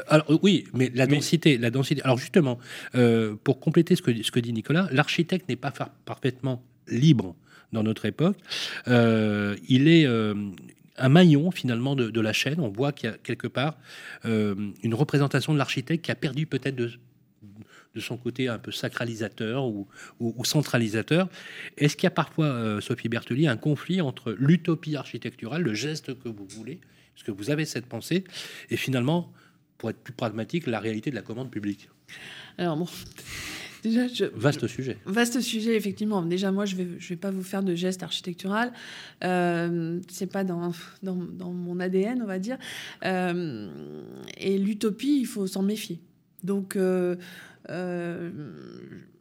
alors 0.08 0.26
oui, 0.42 0.64
mais 0.74 0.90
la 0.94 1.06
densité, 1.06 1.58
la 1.58 1.70
densité. 1.70 2.02
Alors 2.02 2.18
justement, 2.18 2.58
euh, 2.94 3.34
pour 3.42 3.60
compléter 3.60 3.96
ce 3.96 4.02
que, 4.02 4.22
ce 4.22 4.30
que 4.30 4.40
dit 4.40 4.52
Nicolas, 4.52 4.88
l'architecte 4.92 5.48
n'est 5.48 5.56
pas 5.56 5.72
parfaitement 6.04 6.62
libre 6.90 7.34
dans 7.72 7.82
notre 7.82 8.04
époque. 8.06 8.36
il 8.86 9.88
est 9.88 10.06
un 10.06 11.08
maillon 11.08 11.50
finalement 11.50 11.94
de, 11.94 12.20
la 12.20 12.32
chaîne. 12.32 12.60
On 12.60 12.68
voit 12.68 12.92
qu'il 12.92 13.10
y 13.10 13.12
a 13.12 13.16
quelque 13.16 13.46
part 13.46 13.78
une 14.24 14.94
représentation 14.94 15.52
de 15.52 15.58
l'architecte 15.58 16.04
qui 16.04 16.10
a 16.10 16.16
perdu 16.16 16.46
peut-être 16.46 16.76
de 16.76 16.90
de 17.94 18.00
son 18.00 18.16
côté 18.16 18.48
un 18.48 18.58
peu 18.58 18.72
sacralisateur 18.72 19.64
ou, 19.66 19.86
centralisateur. 20.44 21.28
Est-ce 21.76 21.96
qu'il 21.96 22.04
y 22.04 22.06
a 22.08 22.12
parfois, 22.12 22.46
euh, 22.46 22.80
Sophie 22.80 23.08
Bertoli, 23.08 23.46
un 23.46 23.56
conflit 23.56 24.00
entre 24.00 24.32
l'utopie 24.32 24.96
architecturale, 24.96 25.62
le 25.62 25.74
geste 25.74 26.18
que 26.18 26.28
vous 26.28 26.46
voulez, 26.48 26.80
parce 27.14 27.24
que 27.24 27.30
vous 27.30 27.50
avez 27.50 27.64
cette 27.64 27.86
pensée, 27.86 28.24
et 28.70 28.76
finalement, 28.76 29.32
pour 29.78 29.90
être 29.90 29.98
plus 29.98 30.12
pragmatique, 30.12 30.66
la 30.66 30.80
réalité 30.80 31.10
de 31.10 31.16
la 31.16 31.22
commande 31.22 31.50
publique? 31.50 31.88
Alors 32.58 32.76
bon. 32.76 32.86
Déjà, 33.82 34.02
vaste 34.34 34.66
sujet. 34.66 34.98
Vaste 35.06 35.40
sujet, 35.40 35.76
effectivement. 35.76 36.22
Déjà, 36.22 36.52
moi, 36.52 36.66
je 36.66 36.76
vais, 36.76 36.88
je 36.98 37.08
vais 37.08 37.16
pas 37.16 37.30
vous 37.30 37.42
faire 37.42 37.62
de 37.62 37.74
geste 37.74 38.02
architectural. 38.02 38.72
Euh, 39.24 40.00
c'est 40.08 40.30
pas 40.30 40.44
dans, 40.44 40.72
dans, 41.02 41.16
dans, 41.16 41.52
mon 41.52 41.80
ADN, 41.80 42.22
on 42.22 42.26
va 42.26 42.38
dire. 42.38 42.58
Euh, 43.04 43.68
et 44.38 44.58
l'utopie, 44.58 45.20
il 45.20 45.26
faut 45.26 45.46
s'en 45.46 45.62
méfier. 45.62 46.00
Donc, 46.44 46.76
euh, 46.76 48.30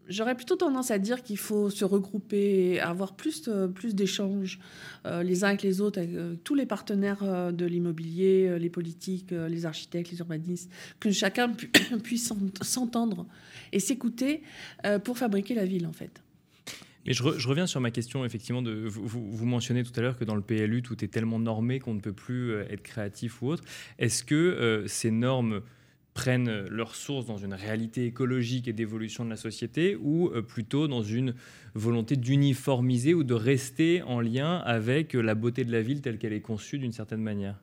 j'aurais 0.08 0.36
plutôt 0.36 0.56
tendance 0.56 0.92
à 0.92 1.00
dire 1.00 1.24
qu'il 1.24 1.38
faut 1.38 1.70
se 1.70 1.86
regrouper, 1.86 2.80
avoir 2.80 3.16
plus, 3.16 3.50
plus 3.76 3.96
d'échanges 3.96 4.60
euh, 5.06 5.24
les 5.24 5.44
uns 5.44 5.50
avec 5.50 5.64
les 5.64 5.82
autres, 5.82 6.00
avec 6.00 6.12
tous 6.44 6.56
les 6.56 6.66
partenaires 6.66 7.54
de 7.54 7.66
l'immobilier, 7.66 8.58
les 8.60 8.70
politiques, 8.70 9.32
les 9.32 9.66
architectes, 9.66 10.12
les 10.12 10.20
urbanistes, 10.20 10.70
que 11.00 11.12
chacun 11.12 11.50
puisse 12.04 12.34
s'entendre 12.62 13.26
et 13.72 13.80
s'écouter 13.80 14.42
pour 15.04 15.18
fabriquer 15.18 15.54
la 15.56 15.66
ville, 15.66 15.88
en 15.88 15.94
fait. 15.94 16.22
Mais 17.06 17.14
je, 17.14 17.24
reviens 17.24 17.66
sur 17.66 17.82
ma 17.82 17.92
question, 17.92 18.26
effectivement, 18.26 18.62
vous, 18.64 19.46
mentionnez 19.46 19.84
tout 19.84 19.94
à 19.96 20.02
l'heure 20.02 20.18
que 20.18 20.26
dans 20.26 20.36
le 20.36 20.42
PLU, 20.42 20.82
tout 20.82 21.04
est 21.04 21.08
tellement 21.08 21.40
normé 21.40 21.80
qu'on 21.80 21.94
ne 21.94 22.02
peut 22.02 22.14
plus 22.14 22.54
être 22.54 22.82
créatif 22.82 23.42
ou 23.42 23.48
autre. 23.48 23.64
Est-ce 23.98 24.24
que 24.24 24.84
ces 24.88 25.12
normes 25.12 25.62
prennent 26.20 26.66
leur 26.68 26.96
source 26.96 27.26
dans 27.26 27.38
une 27.38 27.54
réalité 27.54 28.06
écologique 28.06 28.68
et 28.68 28.74
d'évolution 28.74 29.24
de 29.24 29.30
la 29.30 29.38
société 29.38 29.96
ou 29.96 30.28
euh, 30.28 30.42
plutôt 30.42 30.90
dans 30.90 31.02
une 31.02 31.34
volonté 31.76 32.18
d'uniformiser 32.18 33.14
ou 33.14 33.24
de 33.24 33.34
rester 33.34 34.02
en 34.02 34.20
lien 34.20 34.58
avec 34.58 35.14
la 35.14 35.34
beauté 35.34 35.64
de 35.64 35.72
la 35.72 35.82
ville 35.82 36.02
telle 36.02 36.18
qu'elle 36.18 36.34
est 36.34 36.42
conçue 36.42 36.78
d'une 36.78 36.92
certaine 36.92 37.22
manière? 37.22 37.56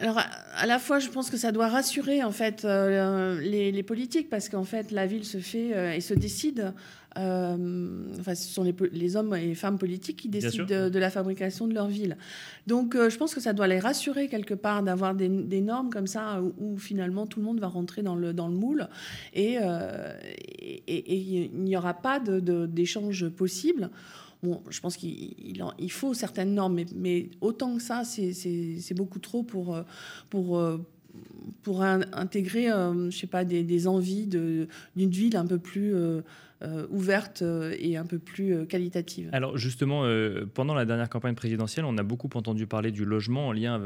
Alors, 0.00 0.20
à 0.56 0.66
la 0.66 0.78
fois, 0.78 0.98
je 0.98 1.08
pense 1.08 1.30
que 1.30 1.36
ça 1.36 1.52
doit 1.52 1.68
rassurer 1.68 2.22
en 2.22 2.30
fait 2.30 2.64
euh, 2.64 3.40
les, 3.40 3.82
politiques 3.82 4.28
parce 4.28 4.48
qu'en 4.48 4.64
fait, 4.64 4.90
la 4.90 5.06
ville 5.06 5.24
se 5.24 5.38
fait 5.38 5.74
euh, 5.74 5.92
et 5.92 6.00
se 6.00 6.14
décide. 6.14 6.72
Euh, 7.18 8.12
enfin, 8.20 8.34
ce 8.34 8.46
sont 8.46 8.62
les, 8.92 9.16
hommes 9.16 9.34
et 9.34 9.54
femmes 9.54 9.78
politiques 9.78 10.18
qui 10.18 10.28
décident 10.28 10.90
de, 10.90 10.98
la 10.98 11.08
fabrication 11.08 11.66
de 11.66 11.72
leur 11.72 11.86
ville. 11.86 12.18
Donc, 12.66 12.94
je 12.94 13.16
pense 13.16 13.34
que 13.34 13.40
ça 13.40 13.54
doit 13.54 13.66
les 13.66 13.78
rassurer 13.78 14.28
quelque 14.28 14.52
part 14.52 14.82
d'avoir 14.82 15.14
des, 15.14 15.28
normes 15.28 15.88
comme 15.88 16.06
ça 16.06 16.42
où, 16.58 16.76
finalement 16.76 17.26
tout 17.26 17.40
le 17.40 17.46
monde 17.46 17.58
va 17.58 17.68
rentrer 17.68 18.02
dans 18.02 18.16
le, 18.16 18.34
dans 18.34 18.48
le 18.48 18.54
moule 18.54 18.88
et, 19.32 19.54
et, 19.54 21.14
il 21.16 21.62
n'y 21.62 21.74
aura 21.74 21.94
pas 21.94 22.20
d'échange 22.20 23.22
de, 23.22 23.28
possible 23.30 23.90
je 24.42 24.80
pense 24.80 24.96
qu'il 24.96 25.90
faut 25.90 26.14
certaines 26.14 26.54
normes, 26.54 26.80
mais, 26.94 27.30
autant 27.40 27.76
que 27.76 27.82
ça, 27.82 28.02
c'est 28.04 28.94
beaucoup 28.94 29.18
trop 29.18 29.42
pour, 29.42 29.74
euh, 29.74 29.82
euh, 30.34 32.00
intégrer, 32.12 32.70
euh, 32.70 33.10
je 33.10 33.16
sais 33.16 33.26
pas, 33.26 33.44
des, 33.44 33.62
des 33.62 33.86
envies 33.86 34.26
d'une 34.26 34.68
ville 34.96 35.36
un 35.36 35.46
peu 35.46 35.58
plus 35.58 35.94
euh, 36.62 36.86
ouverte 36.88 37.42
euh, 37.42 37.76
et 37.78 37.98
un 37.98 38.06
peu 38.06 38.18
plus 38.18 38.54
euh, 38.54 38.64
qualitative. 38.64 39.28
Alors 39.32 39.58
justement, 39.58 40.04
pendant 40.54 40.72
la 40.74 40.86
dernière 40.86 41.10
campagne 41.10 41.34
présidentielle, 41.34 41.84
on 41.84 41.98
a 41.98 42.02
beaucoup 42.02 42.30
entendu 42.34 42.66
parler 42.66 42.92
du 42.92 43.04
logement 43.04 43.48
en 43.48 43.52
lien, 43.52 43.78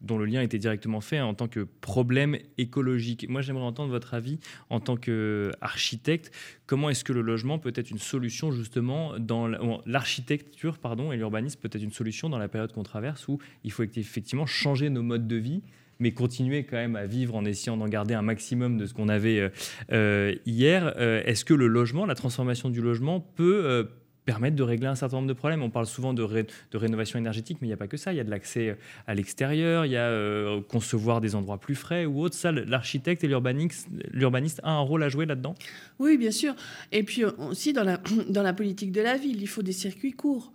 dont 0.00 0.18
le 0.18 0.24
lien 0.24 0.42
était 0.42 0.58
directement 0.58 1.00
fait 1.00 1.20
en 1.20 1.34
tant 1.34 1.46
que 1.46 1.60
problème 1.60 2.36
écologique. 2.58 3.28
Moi, 3.28 3.42
j'aimerais 3.42 3.64
entendre 3.64 3.90
votre 3.90 4.14
avis 4.14 4.40
en 4.70 4.80
tant 4.80 4.96
qu'architecte. 4.96 6.32
Comment 6.66 6.90
est-ce 6.90 7.04
que 7.04 7.12
le 7.12 7.22
logement 7.22 7.58
peut 7.58 7.72
être 7.76 7.90
une 7.90 7.98
solution 7.98 8.50
justement 8.50 9.18
dans 9.18 9.46
l'architecture, 9.86 10.78
pardon, 10.78 11.12
et 11.12 11.16
l'urbanisme 11.16 11.60
peut 11.60 11.70
être 11.72 11.82
une 11.82 11.92
solution 11.92 12.28
dans 12.28 12.38
la 12.38 12.48
période 12.48 12.72
qu'on 12.72 12.82
traverse 12.82 13.28
où 13.28 13.38
il 13.62 13.70
faut 13.70 13.84
effectivement 13.84 14.46
changer 14.46 14.90
nos 14.90 15.02
modes 15.02 15.28
de 15.28 15.36
vie 15.36 15.62
mais 16.02 16.10
continuer 16.12 16.64
quand 16.64 16.76
même 16.76 16.96
à 16.96 17.06
vivre 17.06 17.34
en 17.36 17.44
essayant 17.44 17.76
d'en 17.76 17.88
garder 17.88 18.12
un 18.14 18.22
maximum 18.22 18.76
de 18.76 18.86
ce 18.86 18.92
qu'on 18.92 19.08
avait 19.08 19.38
euh, 19.38 19.48
euh, 19.92 20.34
hier. 20.44 20.94
Euh, 20.98 21.22
est-ce 21.24 21.44
que 21.44 21.54
le 21.54 21.68
logement, 21.68 22.04
la 22.06 22.16
transformation 22.16 22.70
du 22.70 22.82
logement 22.82 23.20
peut 23.20 23.88
permettre 24.24 24.56
de 24.56 24.62
régler 24.62 24.88
un 24.88 24.94
certain 24.96 25.16
nombre 25.16 25.28
de 25.28 25.32
problèmes? 25.32 25.62
On 25.62 25.70
parle 25.70 25.86
souvent 25.86 26.12
de, 26.12 26.46
rénovation 26.74 27.18
énergétique, 27.18 27.58
mais 27.60 27.68
il 27.68 27.70
n'y 27.70 27.74
a 27.74 27.76
pas 27.76 27.86
que 27.86 27.96
ça. 27.96 28.12
Il 28.12 28.16
y 28.16 28.20
a 28.20 28.24
de 28.24 28.30
l'accès 28.30 28.76
à 29.06 29.14
l'extérieur, 29.14 29.86
il 29.86 29.92
y 29.92 29.96
a 29.96 30.60
concevoir 30.68 31.20
des 31.20 31.36
endroits 31.36 31.58
plus 31.58 31.76
frais 31.76 32.04
ou 32.04 32.20
autre. 32.20 32.34
Ça, 32.34 32.50
l'architecte 32.50 33.22
et 33.22 33.28
l'urbaniste, 33.28 34.60
a 34.64 34.72
un 34.72 34.80
rôle 34.80 35.04
à 35.04 35.08
jouer 35.08 35.26
là-dedans? 35.26 35.54
Oui, 36.00 36.18
bien 36.18 36.32
sûr. 36.32 36.54
Et 36.90 37.04
puis 37.04 37.24
aussi 37.24 37.72
dans 38.28 38.42
la 38.42 38.52
politique 38.52 38.90
de 38.90 39.00
la 39.00 39.16
ville, 39.16 39.40
il 39.40 39.48
faut 39.48 39.62
des 39.62 39.72
circuits 39.72 40.12
courts 40.12 40.52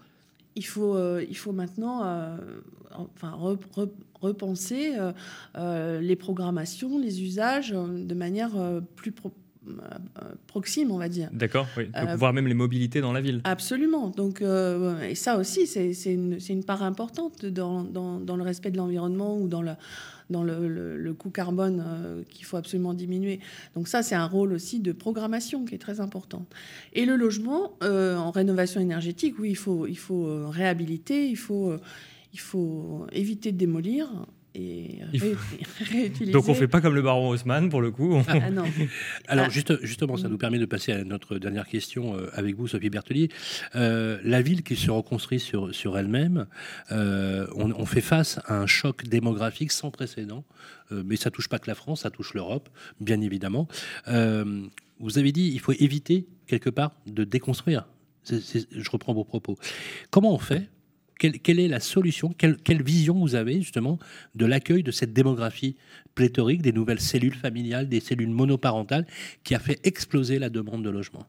il 0.58 0.66
faut, 0.66 0.96
euh, 0.96 1.24
il 1.30 1.38
faut 1.38 1.54
maintenant 1.54 2.04
euh, 2.04 2.36
enfin, 2.96 3.32
repenser 4.20 4.96
euh, 5.56 6.02
les 6.02 6.16
programmations, 6.16 6.98
les 6.98 7.22
usages 7.24 7.70
de 7.72 8.16
manière 8.16 8.52
plus 8.96 9.14
proxime, 10.48 10.92
on 10.92 10.98
va 10.98 11.10
dire. 11.10 11.30
D'accord, 11.32 11.68
oui. 11.78 11.88
Donc, 11.88 12.18
voir 12.18 12.34
même 12.34 12.48
les 12.48 12.54
mobilités 12.54 13.02
dans 13.02 13.14
la 13.14 13.22
ville. 13.22 13.42
Absolument. 13.44 14.10
Donc, 14.10 14.42
et 14.42 15.16
ça 15.16 15.38
aussi, 15.38 15.68
c'est 15.68 16.14
une, 16.14 16.38
une, 16.50 16.64
part 16.64 16.84
importante 16.84 17.46
dans, 17.46 17.84
dans, 17.84 18.20
dans 18.20 18.36
le 18.36 18.44
respect 18.44 18.72
de 18.72 18.78
l'environnement 18.78 19.38
ou 19.38 19.48
dans 19.48 19.62
la 19.62 19.78
dans 20.30 20.44
le, 20.44 21.14
coût 21.18 21.30
carbone 21.30 21.84
euh, 21.86 22.24
qu'il 22.30 22.46
faut 22.46 22.58
absolument 22.58 22.94
diminuer. 22.94 23.40
Donc 23.76 23.88
ça, 23.88 24.04
c'est 24.04 24.16
un 24.16 24.26
rôle 24.26 24.54
aussi 24.54 24.80
de 24.80 24.92
programmation 24.92 25.66
qui 25.66 25.76
est 25.76 25.80
très 25.80 26.00
important. 26.00 26.46
Et 26.94 27.06
le 27.06 27.16
logement, 27.16 27.74
euh, 27.84 28.18
en 28.18 28.32
rénovation 28.32 28.82
énergétique, 28.82 29.36
oui, 29.40 29.52
il 29.52 29.56
faut, 29.56 29.88
il 29.88 29.98
faut 29.98 30.28
euh, 30.28 30.48
réhabiliter, 30.48 31.28
il 31.28 31.38
faut, 31.38 31.74
il 32.34 32.40
faut 32.40 33.08
éviter 33.12 33.52
de 33.52 33.58
démolir 33.58 34.10
donc 36.32 36.48
on 36.48 36.54
fait 36.54 36.68
pas 36.68 36.82
comme 36.82 36.96
le 36.96 37.02
baron 37.02 37.30
Haussmann 37.30 37.70
pour 37.70 37.82
le 37.82 37.92
coup. 37.92 38.22
Ah, 38.28 38.34
ah, 38.42 38.52
non. 38.52 38.64
Alors 39.28 39.46
ah. 39.48 39.50
juste, 39.50 39.84
justement, 39.84 40.18
ça 40.18 40.30
nous 40.30 40.38
permet 40.38 40.60
de 40.60 40.66
passer 40.66 40.92
à 40.92 41.04
notre 41.04 41.38
dernière 41.38 41.68
question 41.68 42.16
euh, 42.16 42.30
avec 42.34 42.56
vous, 42.56 42.68
Sophie 42.68 42.90
Bertelier. 42.90 43.30
Euh, 43.76 44.20
la 44.24 44.42
ville 44.42 44.64
qui 44.64 44.76
se 44.76 44.90
reconstruit 44.90 45.40
sur, 45.40 45.74
sur 45.74 45.98
elle-même, 45.98 46.48
euh, 46.92 47.48
on, 47.56 47.86
fait 47.86 48.02
face 48.02 48.40
à 48.46 48.60
un 48.60 48.68
choc 48.68 49.06
démographique 49.06 49.72
sans 49.72 49.92
précédent, 49.92 50.44
mais 50.92 51.16
ça 51.16 51.32
touche 51.32 51.48
pas 51.48 51.58
que 51.60 51.70
la 51.70 51.76
France, 51.76 52.02
ça 52.02 52.10
touche 52.10 52.34
l'Europe, 52.34 52.70
bien 53.00 53.22
évidemment. 53.22 53.68
vous 54.06 55.18
avez 55.18 55.32
dit 55.32 55.52
il 55.54 55.60
faut 55.60 55.74
éviter 55.74 56.28
quelque 56.48 56.70
part 56.70 56.92
de 57.06 57.24
déconstruire. 57.24 57.88
je 58.30 58.90
reprends 58.90 59.14
vos 59.14 59.24
propos. 59.24 59.58
Comment 60.12 60.34
on 60.34 60.40
fait 60.40 60.70
quelle, 61.18 61.60
est 61.60 61.68
la 61.68 61.80
solution 61.80 62.34
quelle, 62.38 62.84
vision 62.84 63.20
vous 63.20 63.36
avez 63.36 63.62
justement 63.62 64.00
de 64.36 64.46
l'accueil 64.46 64.84
de 64.84 64.92
cette 64.92 65.14
démographie 65.14 65.76
pléthorique, 66.16 66.62
des 66.62 66.72
nouvelles 66.72 67.00
cellules 67.00 67.36
familiales, 67.36 67.90
des 67.90 68.00
cellules 68.00 68.30
monoparentales 68.30 69.06
qui 69.44 69.56
a 69.56 69.60
fait 69.60 69.80
exploser 69.86 70.40
la 70.40 70.50
demande 70.50 70.84
de 70.84 70.90
logement? 70.90 71.26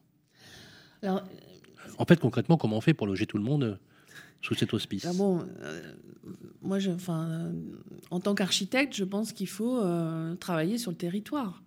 En 1.02 2.04
fait, 2.04 2.20
concrètement, 2.20 2.56
comment 2.56 2.76
on 2.76 2.80
fait 2.80 2.94
pour 2.94 3.06
loger 3.06 3.26
tout 3.26 3.38
le 3.38 3.44
monde 3.44 3.64
euh, 3.64 3.74
sous 4.40 4.54
cet 4.54 4.72
hospice 4.72 5.04
ah 5.04 5.12
bon, 5.12 5.44
euh, 5.62 5.92
Moi, 6.62 6.78
je, 6.78 6.90
euh, 6.90 7.52
en 8.10 8.20
tant 8.20 8.34
qu'architecte, 8.34 8.94
je 8.94 9.04
pense 9.04 9.32
qu'il 9.32 9.48
faut 9.48 9.82
travailler 10.38 10.78
sur 10.78 10.90
le 10.90 10.96
territoire 10.96 11.62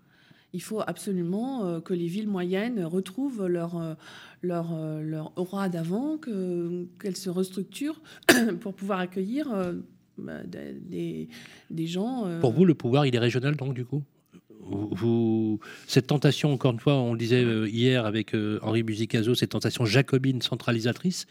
il 0.53 0.61
faut 0.61 0.81
absolument 0.85 1.65
euh, 1.65 1.79
que 1.79 1.93
les 1.93 2.07
villes 2.07 2.27
moyennes 2.27 2.83
retrouvent 2.83 3.47
leur, 3.47 3.77
euh, 3.77 3.93
leur, 4.41 4.73
euh, 4.73 5.01
leur 5.01 5.31
aura 5.37 5.69
d'avant, 5.69 6.17
qu'elles 6.17 7.17
se 7.17 7.29
restructurent 7.29 8.01
pour 8.59 8.73
pouvoir 8.73 8.99
accueillir 8.99 9.47
bah, 10.17 10.43
des, 10.43 11.29
des, 11.69 11.87
gens. 11.87 12.27
Pour 12.41 12.51
vous, 12.51 12.65
le 12.65 12.75
pouvoir, 12.75 13.05
il 13.05 13.15
est 13.15 13.19
régional, 13.19 13.55
donc, 13.55 13.73
du 13.73 13.85
coup? 13.85 14.03
Vous, 14.63 15.59
cette 15.87 16.07
tentation, 16.07 16.53
encore 16.53 16.71
une 16.71 16.79
fois, 16.79 16.93
on 16.93 17.13
le 17.13 17.19
disait 17.19 17.43
hier 17.67 18.05
avec 18.05 18.35
Henri 18.61 18.83
Buzicazo, 18.83 19.33
cette 19.35 19.49
tentation 19.49 19.85
jacobine 19.85 20.41
centralisatrice, 20.41 21.25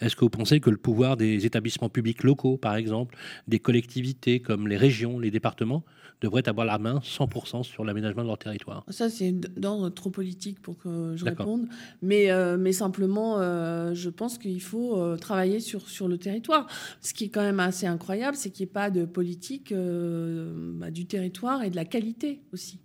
est-ce 0.00 0.16
que 0.16 0.20
vous 0.20 0.30
pensez 0.30 0.60
que 0.60 0.70
le 0.70 0.76
pouvoir 0.76 1.16
des 1.16 1.46
établissements 1.46 1.88
publics 1.88 2.22
locaux, 2.22 2.56
par 2.56 2.76
exemple, 2.76 3.16
des 3.48 3.58
collectivités 3.58 4.40
comme 4.40 4.68
les 4.68 4.76
régions, 4.76 5.18
les 5.18 5.30
départements, 5.30 5.84
devraient 6.20 6.48
avoir 6.48 6.66
la 6.66 6.78
main 6.78 7.00
100% 7.02 7.62
sur 7.62 7.84
l'aménagement 7.84 8.22
de 8.22 8.28
leur 8.28 8.38
territoire? 8.38 8.84
Ça, 8.88 9.08
c'est 9.08 9.32
d'ordre 9.32 9.88
trop 9.90 10.10
politique 10.10 10.60
pour 10.60 10.78
que 10.78 11.14
je 11.16 11.24
réponde. 11.24 11.66
Mais, 12.02 12.30
euh, 12.30 12.56
mais 12.58 12.72
simplement, 12.72 13.38
euh, 13.38 13.94
je 13.94 14.10
pense 14.10 14.38
qu'il 14.38 14.60
faut 14.60 14.98
euh, 14.98 15.16
travailler 15.16 15.60
sur, 15.60 15.88
sur 15.88 16.08
le 16.08 16.18
territoire. 16.18 16.66
Ce 17.00 17.14
qui 17.14 17.24
est 17.24 17.28
quand 17.28 17.42
même 17.42 17.60
assez 17.60 17.86
incroyable, 17.86 18.36
c'est 18.36 18.50
qu'il 18.50 18.66
n'y 18.66 18.70
ait 18.70 18.72
pas 18.72 18.90
de 18.90 19.04
politique 19.04 19.72
bah, 19.72 20.90
du 20.90 21.06
territoire 21.06 21.62
et 21.62 21.70
de 21.70 21.76
la 21.76 21.84
qualité 21.84 22.42
aussi. 22.52 22.80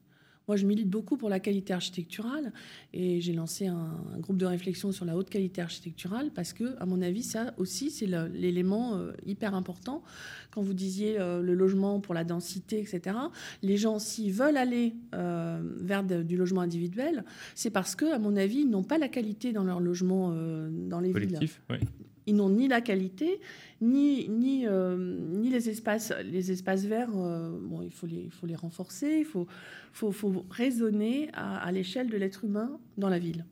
Moi, 0.48 0.58
je 0.58 0.66
milite 0.66 0.90
beaucoup 0.90 1.18
pour 1.18 1.30
la 1.30 1.40
qualité 1.40 1.74
architecturale 1.74 2.54
et 2.94 3.20
j'ai 3.22 3.34
lancé 3.34 3.68
un, 3.68 3.92
groupe 4.20 4.38
de 4.38 4.46
réflexion 4.46 4.92
sur 4.92 5.06
la 5.06 5.18
haute 5.18 5.30
qualité 5.30 5.62
architecturale 5.62 6.32
parce 6.34 6.54
que, 6.54 6.76
à 6.80 6.86
mon 6.86 7.02
avis, 7.02 7.24
ça 7.24 7.54
aussi, 7.58 7.90
c'est 7.90 8.06
l'élément 8.06 8.96
euh, 8.96 9.12
hyper 9.26 9.56
important. 9.56 10.04
Quand 10.52 10.62
vous 10.62 10.74
disiez 10.74 11.20
euh, 11.20 11.42
le 11.42 11.54
logement 11.54 12.00
pour 12.00 12.14
la 12.14 12.24
densité, 12.24 12.80
etc., 12.80 13.18
les 13.62 13.78
gens, 13.78 14.00
s'ils 14.00 14.32
veulent 14.32 14.58
aller 14.58 14.96
euh, 15.14 15.62
vers 15.82 16.04
du 16.04 16.38
logement 16.38 16.62
individuel, 16.62 17.26
c'est 17.56 17.72
parce 17.72 17.96
que, 17.96 18.14
à 18.14 18.20
mon 18.20 18.36
avis, 18.36 18.60
ils 18.60 18.70
n'ont 18.70 18.84
pas 18.84 18.98
la 18.98 19.08
qualité 19.08 19.52
dans 19.52 19.64
leur 19.64 19.80
logement 19.80 20.30
dans 20.30 21.00
les 21.00 21.12
Collectif, 21.12 21.62
villes. 21.70 21.88
Ils 22.28 22.36
n'ont 22.36 22.50
ni 22.50 22.68
la 22.68 22.82
qualité, 22.82 23.40
ni, 23.82 24.28
ni, 24.30 24.66
euh, 24.66 25.18
ni 25.32 25.50
les, 25.50 25.70
espaces, 25.70 26.14
les 26.24 26.52
espaces 26.52 26.86
verts. 26.86 27.10
Euh, 27.16 27.58
bon, 27.62 27.82
il 27.82 27.92
faut 27.92 28.08
les, 28.08 28.24
il 28.26 28.32
faut 28.32 28.48
les 28.48 28.56
renforcer, 28.56 29.18
il 29.20 29.26
faut, 29.26 29.48
faut, 29.94 30.12
faut 30.12 30.46
raisonner 30.50 31.30
à, 31.34 31.72
l'échelle 31.72 32.10
de 32.10 32.18
l'être 32.18 32.44
humain 32.44 32.80
dans 32.98 33.10
la 33.10 33.20
ville. 33.20 33.46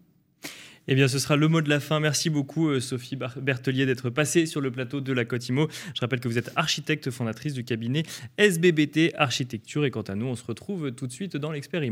Eh 0.87 0.95
bien, 0.95 1.07
ce 1.07 1.17
sera 1.17 1.37
le 1.37 1.47
mot 1.47 1.61
de 1.61 1.69
la 1.69 1.79
fin. 1.79 2.01
Merci 2.01 2.29
beaucoup, 2.29 2.67
euh, 2.67 2.81
Sophie 2.81 3.15
Bertelier, 3.15 3.85
d'être 3.85 4.09
passée 4.09 4.45
sur 4.45 4.59
le 4.59 4.69
plateau 4.69 4.99
de 4.99 5.13
la 5.13 5.23
Cotimo. 5.23 5.69
Je 5.95 6.01
rappelle 6.01 6.19
que 6.19 6.27
vous 6.27 6.37
êtes 6.37 6.51
architecte 6.57 7.09
fondatrice 7.09 7.53
du 7.53 7.63
cabinet 7.63 8.03
SBBT 8.37 9.13
Architecture. 9.15 9.85
Et 9.85 9.91
quant 9.91 10.01
à 10.01 10.15
nous, 10.15 10.25
on 10.25 10.35
se 10.35 10.43
retrouve 10.43 10.91
tout 10.91 11.07
de 11.07 11.13
suite 11.13 11.37
dans 11.37 11.51
l'Expert 11.51 11.83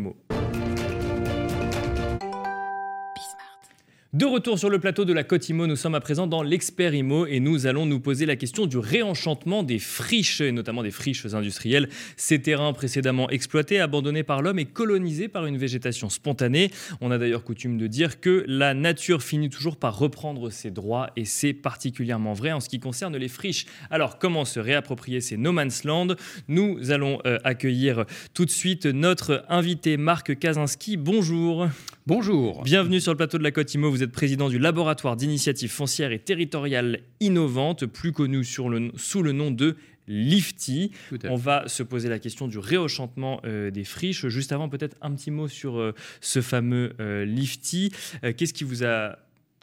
De 4.13 4.25
retour 4.25 4.59
sur 4.59 4.69
le 4.69 4.77
plateau 4.77 5.05
de 5.05 5.13
la 5.13 5.23
Côte 5.23 5.47
Imo, 5.47 5.67
nous 5.67 5.77
sommes 5.77 5.95
à 5.95 6.01
présent 6.01 6.27
dans 6.27 6.43
l'expert 6.43 6.93
Imo 6.93 7.25
et 7.27 7.39
nous 7.39 7.65
allons 7.65 7.85
nous 7.85 8.01
poser 8.01 8.25
la 8.25 8.35
question 8.35 8.65
du 8.65 8.77
réenchantement 8.77 9.63
des 9.63 9.79
friches, 9.79 10.41
et 10.41 10.51
notamment 10.51 10.83
des 10.83 10.91
friches 10.91 11.25
industrielles. 11.27 11.87
Ces 12.17 12.41
terrains 12.41 12.73
précédemment 12.73 13.29
exploités, 13.29 13.79
abandonnés 13.79 14.23
par 14.23 14.41
l'homme 14.41 14.59
et 14.59 14.65
colonisés 14.65 15.29
par 15.29 15.45
une 15.45 15.57
végétation 15.57 16.09
spontanée. 16.09 16.71
On 16.99 17.09
a 17.09 17.17
d'ailleurs 17.17 17.45
coutume 17.45 17.77
de 17.77 17.87
dire 17.87 18.19
que 18.19 18.43
la 18.49 18.73
nature 18.73 19.23
finit 19.23 19.49
toujours 19.49 19.77
par 19.77 19.97
reprendre 19.97 20.49
ses 20.49 20.71
droits 20.71 21.11
et 21.15 21.23
c'est 21.23 21.53
particulièrement 21.53 22.33
vrai 22.33 22.51
en 22.51 22.59
ce 22.59 22.67
qui 22.67 22.81
concerne 22.81 23.15
les 23.15 23.29
friches. 23.29 23.65
Alors 23.89 24.19
comment 24.19 24.43
se 24.43 24.59
réapproprier 24.59 25.21
ces 25.21 25.37
no 25.37 25.53
man's 25.53 25.85
land? 25.85 26.07
Nous 26.49 26.91
allons 26.91 27.21
euh, 27.25 27.37
accueillir 27.45 28.03
tout 28.33 28.43
de 28.43 28.51
suite 28.51 28.87
notre 28.87 29.45
invité 29.47 29.95
Marc 29.95 30.37
Kazinski. 30.37 30.97
Bonjour. 30.97 31.69
Bonjour. 32.07 32.63
Bienvenue 32.63 32.99
sur 32.99 33.13
le 33.13 33.17
plateau 33.17 33.37
de 33.37 33.43
la 33.43 33.51
Côte 33.51 33.71
Imo. 33.75 33.91
Vous 33.91 34.00
êtes 34.03 34.11
président 34.11 34.49
du 34.49 34.59
laboratoire 34.59 35.15
d'initiatives 35.15 35.71
foncières 35.71 36.11
et 36.11 36.19
territoriales 36.19 36.99
innovantes, 37.19 37.85
plus 37.85 38.11
connu 38.11 38.43
sous 38.43 38.69
le 38.69 39.31
nom 39.31 39.51
de 39.51 39.75
Lifty. 40.07 40.91
On 41.25 41.35
va 41.35 41.67
se 41.67 41.83
poser 41.83 42.09
la 42.09 42.19
question 42.19 42.47
du 42.47 42.57
réenchantement 42.57 43.41
euh, 43.45 43.71
des 43.71 43.83
friches. 43.83 44.27
Juste 44.27 44.51
avant, 44.51 44.67
peut-être 44.69 44.97
un 45.01 45.11
petit 45.13 45.31
mot 45.31 45.47
sur 45.47 45.79
euh, 45.79 45.93
ce 46.19 46.41
fameux 46.41 46.93
euh, 46.99 47.25
Lifty. 47.25 47.91
Qu'est-ce 48.21 48.53
qui 48.53 48.63
vous 48.63 48.83
a 48.83 49.17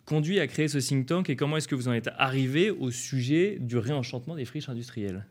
conduit 0.06 0.40
à 0.40 0.46
créer 0.46 0.68
ce 0.68 0.78
think 0.78 1.06
tank 1.06 1.28
et 1.28 1.36
comment 1.36 1.58
est-ce 1.58 1.68
que 1.68 1.74
vous 1.74 1.88
en 1.88 1.92
êtes 1.92 2.08
arrivé 2.16 2.70
au 2.70 2.90
sujet 2.90 3.58
du 3.60 3.76
réenchantement 3.76 4.36
des 4.36 4.46
friches 4.46 4.68
industrielles? 4.68 5.26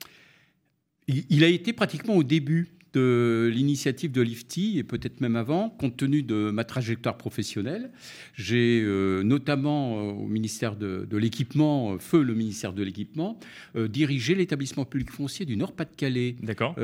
Il 1.07 1.43
a 1.43 1.47
été 1.47 1.73
pratiquement 1.73 2.15
au 2.15 2.23
début 2.23 2.76
de 2.94 3.51
l'initiative 3.53 4.12
de 4.12 4.22
Lifty, 4.22 4.77
et 4.77 4.84
peut-être 4.84 5.22
même 5.22 5.36
avant, 5.36 5.70
compte 5.70 5.98
tenu 5.98 6.24
de 6.24 6.51
ma 6.51 6.63
trajectoire 6.63 7.17
professionnelle. 7.17 7.91
J'ai 8.36 8.82
euh, 8.84 9.24
notamment 9.24 9.98
euh, 9.98 10.12
au 10.12 10.27
ministère 10.27 10.75
de, 10.75 11.08
l'équipement, 11.17 11.94
euh, 11.94 11.98
feu 12.00 12.24
le 12.24 12.34
ministère 12.34 12.74
de 12.74 12.84
l'équipement, 12.84 13.39
dirigé 13.75 14.36
l'établissement 14.36 14.86
public 14.86 15.12
foncier 15.12 15.46
du 15.46 15.58
Nord-Pas-de-Calais 15.58 16.36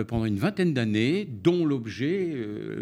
pendant 0.08 0.26
une 0.26 0.38
vingtaine 0.38 0.74
d'années, 0.74 1.28
dont 1.44 1.66
l'objet, 1.66 2.36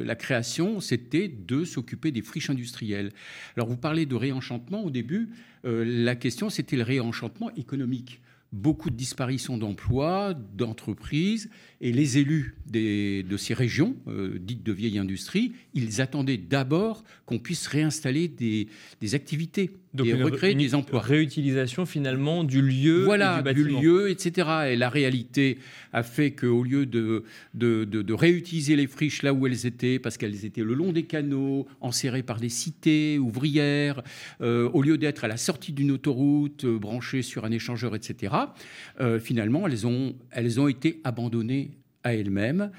la 0.04 0.16
création, 0.16 0.80
c'était 0.80 1.28
de 1.28 1.64
s'occuper 1.64 2.12
des 2.12 2.22
friches 2.22 2.50
industrielles. 2.50 3.12
Alors 3.56 3.68
vous 3.68 3.78
parlez 3.78 4.06
de 4.06 4.16
réenchantement 4.16 4.84
au 4.84 4.90
début, 4.90 5.30
la 5.64 6.16
question 6.16 6.50
c'était 6.50 6.76
le 6.76 6.84
réenchantement 6.84 7.52
économique 7.56 8.22
beaucoup 8.52 8.90
de 8.90 8.96
disparitions 8.96 9.58
d'emplois, 9.58 10.34
d'entreprises, 10.34 11.50
et 11.80 11.92
les 11.92 12.18
élus 12.18 12.58
de 12.68 13.38
ces 13.38 13.54
régions, 13.54 13.96
euh, 14.08 14.38
dites 14.40 14.64
de 14.64 14.74
vieille 14.74 14.98
industrie, 14.98 15.54
ils 15.74 16.02
attendaient 16.02 16.38
d'abord 16.38 17.04
qu'on 17.26 17.40
puisse 17.40 17.68
réinstaller 17.68 18.28
des, 18.28 18.68
activités 19.16 19.72
Donc 19.94 20.08
recréer 20.08 20.56
des 20.56 20.74
emplois. 20.74 21.02
Réutilisation 21.02 21.86
finalement 21.86 22.44
du 22.44 22.62
lieu, 22.62 23.04
voilà, 23.04 23.42
du, 23.42 23.54
du, 23.54 23.64
lieu, 23.66 24.10
etc. 24.10 24.50
Et 24.70 24.76
la 24.76 24.90
réalité 24.90 25.58
a 25.92 26.04
fait 26.04 26.32
qu'au 26.32 26.64
lieu 26.64 26.86
de, 26.86 27.24
de, 27.54 28.14
réutiliser 28.14 28.76
les 28.76 28.88
friches 28.88 29.22
là 29.22 29.34
où 29.34 29.48
elles 29.48 29.66
étaient, 29.66 30.00
parce 30.00 30.18
qu'elles 30.18 30.46
étaient 30.46 30.64
le 30.64 30.74
long 30.74 30.92
des 30.94 31.04
canaux, 31.04 31.68
enserrées 31.82 32.24
par 32.24 32.40
des 32.40 32.50
cités 32.50 33.20
ouvrières, 33.20 34.02
euh, 34.42 34.70
au 34.70 34.82
lieu 34.82 34.98
d'être 34.98 35.26
à 35.26 35.28
la 35.28 35.38
sortie 35.38 35.74
d'une 35.74 35.92
autoroute, 35.92 36.64
euh, 36.64 36.78
branchées 36.78 37.22
sur 37.22 37.44
un 37.46 37.52
échangeur, 37.52 37.96
etc., 37.96 38.34
finalement, 39.20 39.68
elles 39.68 39.88
ont, 39.88 40.16
elles 40.32 40.60
ont 40.60 40.68
été 40.68 41.02
abandonnées 41.04 41.72
à 42.04 42.14
elle-même. 42.14 42.72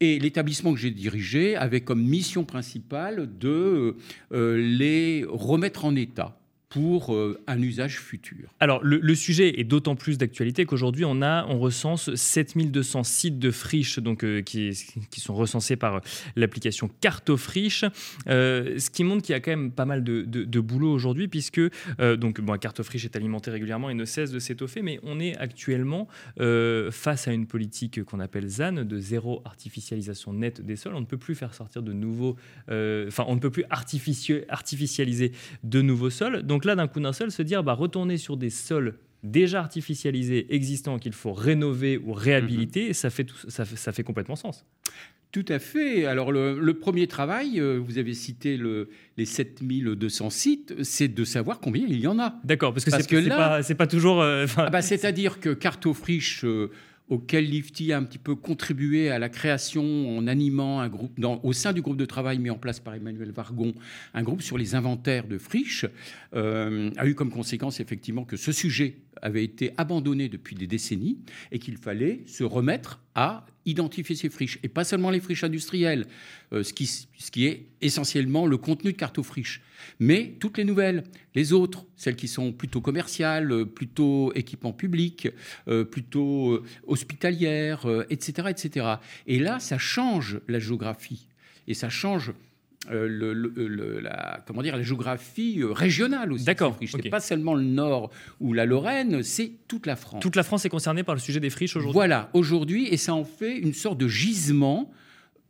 Et 0.00 0.18
l'établissement 0.18 0.74
que 0.74 0.78
j'ai 0.78 0.90
dirigé 0.90 1.56
avait 1.56 1.80
comme 1.80 2.02
mission 2.02 2.44
principale 2.44 3.30
de 3.38 3.96
euh, 4.32 4.56
les 4.58 5.24
remettre 5.26 5.86
en 5.86 5.96
état 5.96 6.38
pour 6.76 7.14
euh, 7.14 7.40
un 7.46 7.62
usage 7.62 7.98
futur. 7.98 8.50
Alors 8.60 8.80
le, 8.84 9.14
sujet 9.14 9.58
est 9.58 9.64
d'autant 9.64 9.96
plus 9.96 10.18
d'actualité 10.18 10.66
qu'aujourd'hui 10.66 11.06
on 11.06 11.22
a 11.22 11.46
on 11.48 11.58
recense 11.58 12.14
7200 12.14 13.02
sites 13.02 13.38
de 13.38 13.50
friches 13.50 13.98
donc 13.98 14.22
euh, 14.24 14.42
qui, 14.42 14.74
sont 15.16 15.34
recensés 15.34 15.76
par 15.76 16.02
l'application 16.36 16.90
Cartofriche, 17.00 17.86
euh, 18.28 18.78
ce 18.78 18.90
qui 18.90 19.04
montre 19.04 19.22
qu'il 19.22 19.32
y 19.32 19.36
a 19.36 19.40
quand 19.40 19.52
même 19.52 19.70
pas 19.70 19.86
mal 19.86 20.04
de, 20.04 20.60
boulot 20.60 20.92
aujourd'hui 20.92 21.28
puisque 21.28 21.62
donc 21.98 22.42
bon 22.42 22.58
Cartofriche 22.58 23.06
est 23.06 23.16
alimenté 23.16 23.50
régulièrement 23.50 23.88
et 23.88 23.94
ne 23.94 24.04
cesse 24.04 24.30
de 24.30 24.38
s'étoffer, 24.38 24.82
mais 24.82 25.00
on 25.02 25.18
est 25.18 25.34
actuellement 25.38 26.08
face 26.90 27.26
à 27.26 27.32
une 27.32 27.46
politique 27.46 28.04
qu'on 28.04 28.20
appelle 28.20 28.48
ZAN 28.48 28.84
de 28.84 28.98
zéro 28.98 29.40
artificialisation 29.46 30.34
nette 30.34 30.60
des 30.60 30.76
sols. 30.76 30.94
On 30.94 31.00
ne 31.00 31.06
peut 31.06 31.16
plus 31.16 31.34
faire 31.34 31.54
sortir 31.54 31.82
de 31.82 31.94
nouveaux, 31.94 32.36
enfin 32.68 33.24
on 33.28 33.34
ne 33.34 33.40
peut 33.40 33.50
plus 33.50 33.64
artificialiser 33.70 35.32
de 35.62 35.80
nouveaux 35.80 36.10
sols. 36.10 36.42
Donc 36.42 36.65
là, 36.66 36.76
d'un 36.76 36.88
coup 36.88 37.00
d'un 37.00 37.12
seul, 37.12 37.30
se 37.30 37.42
dire 37.42 37.62
bah, 37.62 37.72
retourner 37.72 38.16
sur 38.18 38.36
des 38.36 38.50
sols 38.50 38.98
déjà 39.22 39.60
artificialisés, 39.60 40.54
existants, 40.54 40.98
qu'il 40.98 41.12
faut 41.12 41.32
rénover 41.32 41.98
ou 41.98 42.12
réhabiliter, 42.12 42.88
mhm. 42.88 42.92
ça, 42.94 43.10
fait 43.10 43.26
ça, 43.48 43.92
fait 43.92 44.02
complètement 44.02 44.36
sens. 44.36 44.64
Tout 45.32 45.44
à 45.48 45.58
fait. 45.58 46.06
Alors 46.06 46.32
le, 46.32 46.72
premier 46.74 47.06
travail, 47.06 47.60
euh, 47.60 47.78
vous 47.78 47.98
avez 47.98 48.14
cité 48.14 48.56
le, 48.56 48.88
les 49.16 49.26
7200 49.26 50.30
sites, 50.30 50.82
c'est 50.82 51.08
de 51.08 51.24
savoir 51.24 51.60
combien 51.60 51.84
il 51.86 52.00
y 52.00 52.06
en 52.06 52.18
a. 52.18 52.40
D'accord, 52.44 52.72
parce 52.72 52.84
que 52.84 52.90
c'est 52.90 53.28
pas, 53.28 53.62
pas, 53.62 53.86
toujours... 53.86 54.22
Euh, 54.22 54.46
ah 54.56 54.70
bah, 54.70 54.82
C'est-à-dire 54.82 55.40
que 55.40 55.50
Cartofriche... 55.50 56.44
Euh, 56.44 56.70
auquel 57.08 57.44
Lifty 57.44 57.92
a 57.92 57.98
un 57.98 58.02
petit 58.02 58.18
peu 58.18 58.34
contribué 58.34 59.10
à 59.10 59.18
la 59.18 59.28
création 59.28 60.16
en 60.16 60.26
animant 60.26 60.88
au 61.42 61.52
sein 61.52 61.72
du 61.72 61.82
groupe 61.82 61.96
de 61.96 62.04
travail 62.04 62.38
mis 62.38 62.50
en 62.50 62.58
place 62.58 62.80
par 62.80 62.94
Emmanuel 62.94 63.30
Vargon, 63.30 63.74
un 64.14 64.22
groupe 64.22 64.42
sur 64.42 64.58
les 64.58 64.74
inventaires 64.74 65.26
de 65.26 65.38
friches, 65.38 65.86
euh, 66.34 66.90
a 66.96 67.06
eu 67.06 67.14
comme 67.14 67.30
conséquence 67.30 67.80
effectivement 67.80 68.24
que 68.24 68.36
ce 68.36 68.52
sujet 68.52 68.96
avait 69.22 69.44
été 69.44 69.72
abandonné 69.76 70.28
depuis 70.28 70.54
des 70.54 70.66
décennies 70.66 71.18
et 71.52 71.58
qu'il 71.58 71.76
fallait 71.76 72.22
se 72.26 72.44
remettre 72.44 73.00
à 73.14 73.46
identifier 73.64 74.14
ces 74.14 74.28
friches, 74.28 74.58
et 74.62 74.68
pas 74.68 74.84
seulement 74.84 75.10
les 75.10 75.20
friches 75.20 75.42
industrielles, 75.42 76.06
euh, 76.52 76.62
ce, 76.62 76.72
qui, 76.72 77.46
est 77.46 77.66
essentiellement 77.80 78.46
le 78.46 78.56
contenu 78.56 78.92
de 78.92 79.22
friches, 79.22 79.60
mais 79.98 80.36
toutes 80.38 80.58
les 80.58 80.64
nouvelles, 80.64 81.02
les 81.34 81.52
autres, 81.52 81.84
celles 81.96 82.14
qui 82.14 82.28
sont 82.28 82.52
plutôt 82.52 82.80
commerciales, 82.80 83.66
plutôt 83.66 84.32
équipements 84.34 84.72
publics, 84.72 85.28
euh, 85.66 85.84
plutôt 85.84 86.62
hospitalières, 86.86 87.86
etc., 88.08 88.48
etc. 88.50 88.86
Et 89.26 89.40
là, 89.40 89.58
ça 89.58 89.78
change 89.78 90.40
la 90.46 90.60
géographie, 90.60 91.26
et 91.66 91.74
ça 91.74 91.88
change 91.88 92.32
euh, 92.90 93.08
le, 93.08 94.00
la, 94.00 94.40
comment 94.46 94.62
dire, 94.62 94.76
la 94.76 94.82
géographie 94.82 95.60
euh, 95.60 95.72
régionale 95.72 96.32
aussi. 96.32 96.44
D'accord. 96.44 96.76
C'est 96.86 97.08
pas 97.08 97.20
seulement 97.20 97.54
le 97.54 97.64
Nord 97.64 98.10
ou 98.40 98.52
la 98.52 98.64
Lorraine, 98.66 99.22
c'est 99.22 99.52
toute 99.68 99.86
la 99.86 99.96
France. 99.96 100.22
Toute 100.22 100.36
la 100.36 100.42
France 100.42 100.64
est 100.64 100.68
concernée 100.68 101.02
par 101.02 101.14
le 101.14 101.20
sujet 101.20 101.40
des 101.40 101.50
friches 101.50 101.76
aujourd'hui? 101.76 101.94
Voilà, 101.94 102.30
aujourd'hui, 102.32 102.88
et 102.88 102.96
ça 102.96 103.14
en 103.14 103.24
fait 103.24 103.56
une 103.56 103.74
sorte 103.74 103.98
de 103.98 104.08
gisement 104.08 104.90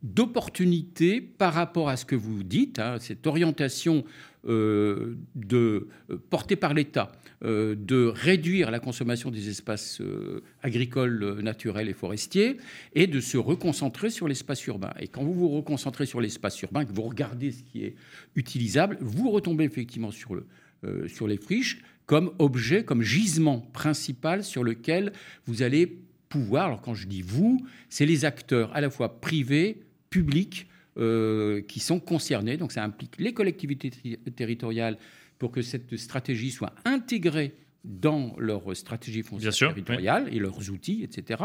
d'opportunité 0.03 1.21
par 1.21 1.53
rapport 1.53 1.89
à 1.89 1.97
ce 1.97 2.05
que 2.05 2.15
vous 2.15 2.43
dites, 2.43 2.79
hein, 2.79 2.97
cette 2.99 3.25
orientation 3.25 4.03
euh, 4.47 5.15
de, 5.35 5.87
portée 6.29 6.55
par 6.55 6.73
l'État 6.73 7.11
euh, 7.43 7.75
de 7.77 8.05
réduire 8.07 8.71
la 8.71 8.79
consommation 8.79 9.29
des 9.29 9.47
espaces 9.47 10.01
euh, 10.01 10.41
agricoles, 10.63 11.39
naturels 11.41 11.87
et 11.87 11.93
forestiers 11.93 12.57
et 12.95 13.05
de 13.05 13.19
se 13.19 13.37
reconcentrer 13.37 14.09
sur 14.09 14.27
l'espace 14.27 14.65
urbain. 14.65 14.91
Et 14.99 15.07
quand 15.07 15.23
vous 15.23 15.35
vous 15.35 15.49
reconcentrez 15.49 16.07
sur 16.07 16.19
l'espace 16.19 16.59
urbain, 16.63 16.83
que 16.83 16.91
vous 16.91 17.03
regardez 17.03 17.51
ce 17.51 17.61
qui 17.61 17.83
est 17.83 17.95
utilisable, 18.35 18.97
vous 19.01 19.29
retombez 19.29 19.65
effectivement 19.65 20.09
sur, 20.09 20.33
le, 20.33 20.47
euh, 20.83 21.07
sur 21.07 21.27
les 21.27 21.37
friches 21.37 21.83
comme 22.07 22.31
objet, 22.39 22.83
comme 22.83 23.03
gisement 23.03 23.59
principal 23.59 24.43
sur 24.43 24.63
lequel 24.63 25.13
vous 25.45 25.61
allez 25.61 25.99
pouvoir, 26.29 26.65
alors 26.65 26.81
quand 26.81 26.95
je 26.95 27.05
dis 27.05 27.21
vous, 27.21 27.63
c'est 27.87 28.07
les 28.07 28.25
acteurs 28.25 28.75
à 28.75 28.81
la 28.81 28.89
fois 28.89 29.21
privés, 29.21 29.81
publics, 30.17 30.67
euh, 30.97 31.61
qui 31.61 31.79
sont 31.79 31.99
concernés. 31.99 32.57
Donc 32.57 32.71
ça 32.71 32.83
implique 32.83 33.15
les 33.19 33.33
collectivités 33.33 33.91
territoriales 34.35 34.97
pour 35.37 35.51
que 35.51 35.61
cette 35.61 35.95
stratégie 35.95 36.49
soit 36.49 36.73
intégrée 36.85 37.53
dans 37.83 38.35
leur 38.39 38.75
stratégie 38.75 39.21
foncière 39.21 39.55
territoriale 39.55 40.27
et 40.31 40.39
leurs 40.39 40.71
outils, 40.71 41.03
etc. 41.03 41.43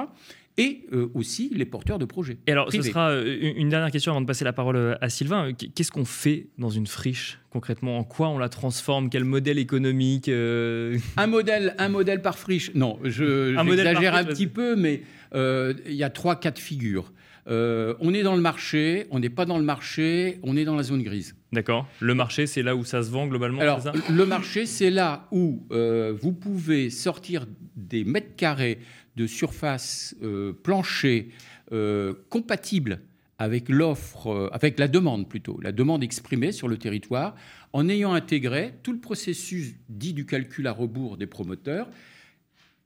Et 0.56 0.86
euh, 0.92 1.10
aussi 1.12 1.50
les 1.54 1.66
porteurs 1.66 1.98
de 1.98 2.06
projets. 2.06 2.38
Et 2.46 2.52
alors, 2.52 2.72
ce 2.72 2.80
sera 2.80 3.10
euh, 3.10 3.52
une 3.54 3.68
dernière 3.68 3.90
question 3.90 4.12
avant 4.12 4.22
de 4.22 4.26
passer 4.26 4.44
la 4.44 4.54
parole 4.54 4.96
à 4.98 5.08
Sylvain. 5.10 5.52
Qu'est-ce 5.52 5.92
qu'on 5.92 6.06
fait 6.06 6.46
dans 6.56 6.70
une 6.70 6.86
friche 6.86 7.38
concrètement? 7.50 7.98
En 7.98 8.04
quoi 8.04 8.30
on 8.30 8.38
la 8.38 8.48
transforme? 8.48 9.10
Quel 9.10 9.24
modèle 9.24 9.58
économique 9.58 10.28
un, 10.28 11.26
modèle, 11.26 11.74
un 11.76 11.88
modèle 11.90 12.22
par 12.22 12.38
friche 12.38 12.74
Non, 12.74 12.98
je, 13.04 13.54
j'exagère 13.54 14.14
un 14.14 14.24
petit 14.24 14.46
peu, 14.46 14.76
mais 14.76 15.02
il 15.34 15.94
y 15.94 16.04
a 16.04 16.10
trois 16.10 16.36
cas 16.36 16.50
de 16.50 16.58
figure. 16.58 17.12
On 17.46 18.14
est 18.14 18.22
dans 18.22 18.36
le 18.36 18.40
marché, 18.40 19.06
on 19.10 19.18
n'est 19.18 19.30
pas 19.30 19.44
dans 19.44 19.58
le 19.58 19.64
marché, 19.64 20.38
on 20.42 20.56
est 20.56 20.64
dans 20.64 20.76
la 20.76 20.82
zone 20.82 21.02
grise. 21.02 21.34
D'accord. 21.52 21.86
Le 22.00 22.14
marché, 22.14 22.46
c'est 22.46 22.62
là 22.62 22.74
où 22.74 22.84
ça 22.84 23.02
se 23.02 23.10
vend 23.10 23.26
globalement 23.26 23.60
Alors, 23.60 23.80
le 24.10 24.24
marché, 24.24 24.64
c'est 24.64 24.90
là 24.90 25.28
où 25.30 25.66
euh, 25.70 26.16
vous 26.18 26.32
pouvez 26.32 26.88
sortir 26.88 27.46
des 27.76 28.04
mètres 28.04 28.34
carrés 28.36 28.78
de 29.16 29.26
surface 29.26 30.16
euh, 30.22 30.54
plancher 30.54 31.28
euh, 31.72 32.14
compatibles 32.30 33.00
avec 33.38 33.68
l'offre, 33.68 34.50
avec 34.52 34.78
la 34.78 34.88
demande 34.88 35.28
plutôt, 35.28 35.58
la 35.60 35.72
demande 35.72 36.02
exprimée 36.04 36.52
sur 36.52 36.68
le 36.68 36.78
territoire, 36.78 37.34
en 37.72 37.88
ayant 37.88 38.14
intégré 38.14 38.74
tout 38.82 38.92
le 38.92 39.00
processus 39.00 39.74
dit 39.88 40.14
du 40.14 40.26
calcul 40.26 40.66
à 40.68 40.72
rebours 40.72 41.16
des 41.16 41.26
promoteurs 41.26 41.88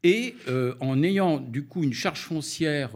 et 0.07 0.35
en 0.81 1.03
ayant 1.03 1.39
du 1.39 1.65
coup 1.65 1.83
une 1.83 1.93
charge 1.93 2.21
foncière 2.21 2.93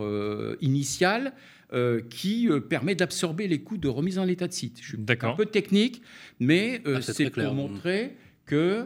initiale 0.60 1.32
euh, 1.72 2.00
qui 2.10 2.48
euh, 2.48 2.58
permet 2.58 2.96
d'absorber 2.96 3.46
les 3.46 3.60
coûts 3.60 3.76
de 3.76 3.86
remise 3.86 4.18
en 4.18 4.24
l'état 4.24 4.48
de 4.48 4.52
site. 4.52 4.80
Je 4.82 4.88
suis 4.88 4.98
un 5.22 5.34
peu 5.34 5.46
technique, 5.46 6.02
mais 6.40 6.82
euh, 6.84 6.96
ah, 6.96 7.00
c'est 7.00 7.30
pour 7.30 7.54
montrer 7.54 8.16
que 8.44 8.84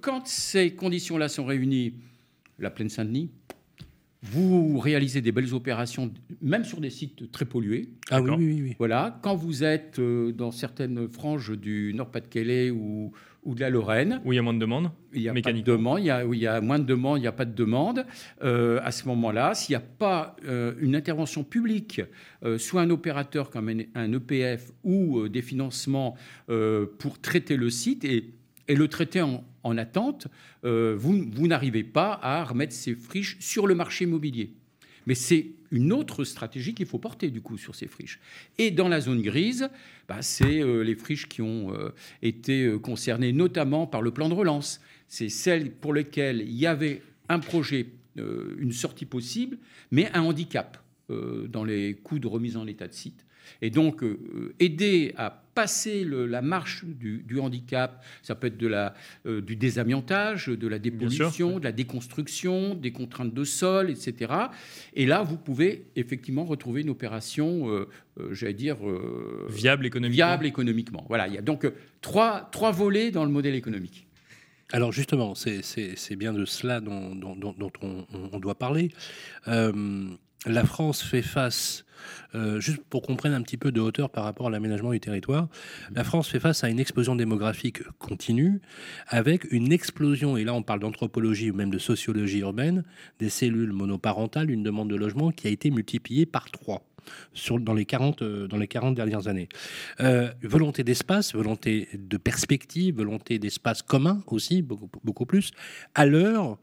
quand 0.00 0.26
ces 0.26 0.72
conditions-là 0.72 1.28
sont 1.28 1.44
réunies, 1.44 1.94
la 2.58 2.70
plaine 2.70 2.88
Saint-Denis, 2.88 3.30
vous 4.20 4.80
réalisez 4.80 5.20
des 5.20 5.30
belles 5.30 5.54
opérations, 5.54 6.12
même 6.42 6.64
sur 6.64 6.80
des 6.80 6.90
sites 6.90 7.30
très 7.30 7.44
pollués. 7.44 7.90
Ah 8.10 8.20
oui, 8.20 8.30
oui, 8.36 8.62
oui, 8.62 8.76
Voilà. 8.80 9.20
Quand 9.22 9.36
vous 9.36 9.62
êtes 9.62 10.00
dans 10.00 10.50
certaines 10.50 11.08
franges 11.08 11.56
du 11.56 11.92
Nord-Pas-de-Calais 11.94 12.72
ou, 12.72 13.12
ou 13.44 13.54
de 13.54 13.60
la 13.60 13.70
Lorraine. 13.70 14.20
Où 14.24 14.32
il 14.32 14.36
y 14.36 14.38
a 14.38 14.42
moins 14.42 14.54
de 14.54 14.58
demandes 14.58 14.90
Il 15.12 15.22
y 15.22 15.28
a 15.28 15.34
pas 15.34 15.52
de 15.52 15.60
demande, 15.60 16.00
il 16.00 16.06
y 16.06 16.10
a, 16.10 16.26
où 16.26 16.34
il 16.34 16.40
y 16.40 16.46
a 16.46 16.60
moins 16.60 16.78
de 16.78 16.84
demandes, 16.84 17.18
il 17.18 17.22
n'y 17.22 17.26
a 17.26 17.32
pas 17.32 17.44
de 17.44 17.54
demande. 17.54 18.06
Euh, 18.42 18.80
à 18.82 18.90
ce 18.90 19.06
moment-là, 19.08 19.54
s'il 19.54 19.72
n'y 19.72 19.76
a 19.76 19.86
pas 19.86 20.36
euh, 20.44 20.74
une 20.80 20.96
intervention 20.96 21.44
publique, 21.44 22.00
euh, 22.44 22.58
soit 22.58 22.82
un 22.82 22.90
opérateur 22.90 23.50
comme 23.50 23.68
un, 23.94 24.12
EPF 24.12 24.70
ou 24.82 25.28
des 25.28 25.42
financements 25.42 26.16
pour 26.98 27.20
traiter 27.20 27.56
le 27.56 27.70
site 27.70 28.04
et, 28.04 28.30
et 28.68 28.76
le 28.76 28.88
traiter 28.88 29.22
en, 29.22 29.44
en 29.62 29.78
attente, 29.78 30.28
vous, 30.62 31.24
vous 31.32 31.48
n'arrivez 31.48 31.84
pas 31.84 32.18
à 32.22 32.44
remettre 32.44 32.72
ces 32.72 32.94
friches 32.94 33.38
sur 33.40 33.66
le 33.66 33.74
marché 33.74 34.04
immobilier. 34.04 34.54
Mais 35.06 35.14
c'est 35.14 35.48
une 35.70 35.92
autre 35.92 36.24
stratégie 36.24 36.74
qu'il 36.74 36.86
faut 36.86 36.98
porter 36.98 37.30
du 37.30 37.40
coup 37.40 37.58
sur 37.58 37.74
ces 37.74 37.86
friches. 37.86 38.20
Et 38.58 38.70
dans 38.70 38.88
la 38.88 39.00
zone 39.00 39.22
grise, 39.22 39.68
bah, 40.08 40.22
c'est 40.22 40.62
euh, 40.62 40.82
les 40.82 40.94
friches 40.94 41.28
qui 41.28 41.42
ont 41.42 41.74
euh, 41.74 41.90
été 42.22 42.64
euh, 42.64 42.78
concernées 42.78 43.32
notamment 43.32 43.86
par 43.86 44.02
le 44.02 44.12
plan 44.12 44.28
de 44.28 44.34
relance. 44.34 44.80
C'est 45.08 45.28
celles 45.28 45.72
pour 45.72 45.92
lesquelles 45.92 46.42
il 46.42 46.54
y 46.54 46.66
avait 46.66 47.02
un 47.28 47.38
projet, 47.38 47.86
une 48.16 48.72
sortie 48.72 49.06
possible, 49.06 49.58
mais 49.90 50.10
un 50.12 50.22
handicap 50.22 50.78
dans 51.08 51.64
les 51.64 51.94
coûts 51.94 52.18
de 52.18 52.26
remise 52.26 52.56
en 52.56 52.66
état 52.66 52.86
de 52.86 52.92
site. 52.92 53.24
Et 53.62 53.70
donc, 53.70 54.02
euh, 54.02 54.54
aider 54.60 55.14
à 55.16 55.30
passer 55.54 56.04
la 56.04 56.42
marche 56.42 56.84
du, 56.84 57.38
handicap, 57.38 58.04
ça 58.22 58.34
peut 58.34 58.48
être 58.48 58.56
de 58.56 58.66
la, 58.66 58.94
euh, 59.26 59.40
du 59.40 59.54
désamiantage, 59.54 60.48
de 60.48 60.66
la 60.66 60.80
dépollution, 60.80 61.60
de 61.60 61.64
la 61.64 61.72
déconstruction, 61.72 62.74
des 62.74 62.90
contraintes 62.90 63.32
de 63.32 63.44
sol, 63.44 63.88
etc. 63.88 64.32
Et 64.94 65.06
là, 65.06 65.22
vous 65.22 65.36
pouvez 65.36 65.86
effectivement 65.94 66.44
retrouver 66.44 66.80
une 66.80 66.90
opération, 66.90 67.68
euh, 67.68 67.88
j'allais 68.32 68.54
dire... 68.54 68.78
viable 69.48 69.86
économiquement. 69.86 70.26
Viable 70.26 70.46
économiquement. 70.46 71.06
Voilà, 71.08 71.28
il 71.28 71.34
y 71.34 71.38
a 71.38 71.42
donc 71.42 71.70
trois, 72.00 72.48
trois 72.50 72.72
volets 72.72 73.12
dans 73.12 73.24
le 73.24 73.30
modèle 73.30 73.54
économique. 73.54 74.06
Alors 74.72 74.90
justement, 74.90 75.34
c'est 75.36 76.16
bien 76.16 76.32
de 76.32 76.44
cela 76.44 76.80
dont, 76.80 77.14
dont, 77.14 77.72
on, 77.80 78.06
on, 78.32 78.40
doit 78.40 78.56
parler. 78.56 78.90
la 79.46 80.64
France 80.64 81.00
fait 81.02 81.22
face 81.22 81.84
euh, 82.34 82.60
juste 82.60 82.82
pour 82.90 83.02
qu'on 83.02 83.16
prenne 83.16 83.32
un 83.32 83.42
petit 83.42 83.56
peu 83.56 83.72
de 83.72 83.80
hauteur 83.80 84.10
par 84.10 84.24
rapport 84.24 84.46
à 84.46 84.50
l'aménagement 84.50 84.92
du 84.92 85.00
territoire, 85.00 85.48
la 85.94 86.04
France 86.04 86.28
fait 86.28 86.40
face 86.40 86.64
à 86.64 86.68
une 86.68 86.80
explosion 86.80 87.16
démographique 87.16 87.82
continue, 87.98 88.60
avec 89.08 89.50
une 89.50 89.72
explosion, 89.72 90.36
et 90.36 90.44
là 90.44 90.54
on 90.54 90.62
parle 90.62 90.80
d'anthropologie 90.80 91.50
ou 91.50 91.54
même 91.54 91.70
de 91.70 91.78
sociologie 91.78 92.40
urbaine, 92.40 92.84
des 93.18 93.28
cellules 93.28 93.72
monoparentales, 93.72 94.50
une 94.50 94.62
demande 94.62 94.90
de 94.90 94.96
logement 94.96 95.30
qui 95.30 95.46
a 95.46 95.50
été 95.50 95.70
multipliée 95.70 96.26
par 96.26 96.50
trois. 96.50 96.82
Sur, 97.34 97.60
dans, 97.60 97.74
les 97.74 97.84
40, 97.84 98.22
euh, 98.22 98.48
dans 98.48 98.56
les 98.56 98.66
40 98.66 98.94
dernières 98.94 99.28
années. 99.28 99.50
Euh, 100.00 100.32
volonté 100.42 100.84
d'espace, 100.84 101.34
volonté 101.34 101.86
de 101.92 102.16
perspective, 102.16 102.96
volonté 102.96 103.38
d'espace 103.38 103.82
commun 103.82 104.22
aussi, 104.26 104.62
beaucoup, 104.62 104.88
beaucoup 105.04 105.26
plus, 105.26 105.50
à 105.94 106.06
l'heure 106.06 106.56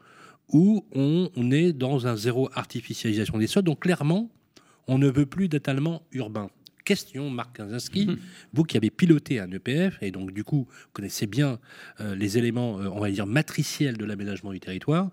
où 0.48 0.84
on, 0.94 1.30
on, 1.36 1.50
est 1.50 1.72
dans 1.72 2.06
un 2.06 2.16
zéro 2.16 2.50
artificialisation 2.54 3.38
des 3.38 3.46
sols. 3.46 3.62
Donc 3.62 3.80
clairement, 3.80 4.30
on 4.86 4.98
ne 4.98 5.08
veut 5.08 5.26
plus 5.26 5.48
d'étalement 5.48 6.02
urbain. 6.12 6.50
Question, 6.84 7.30
Marc 7.30 7.56
Kaczynski, 7.56 8.06
mhm. 8.06 8.18
vous 8.52 8.64
qui 8.64 8.76
avez 8.76 8.90
piloté 8.90 9.38
un 9.38 9.50
EPF, 9.50 9.98
et 10.02 10.10
donc 10.10 10.32
du 10.32 10.42
coup 10.42 10.66
connaissez 10.92 11.26
bien 11.26 11.60
euh, 12.00 12.16
les 12.16 12.38
éléments, 12.38 12.80
euh, 12.80 12.88
on 12.88 12.98
va 12.98 13.10
dire, 13.10 13.26
matriciels 13.26 13.96
de 13.96 14.04
l'aménagement 14.04 14.52
du 14.52 14.58
territoire, 14.58 15.10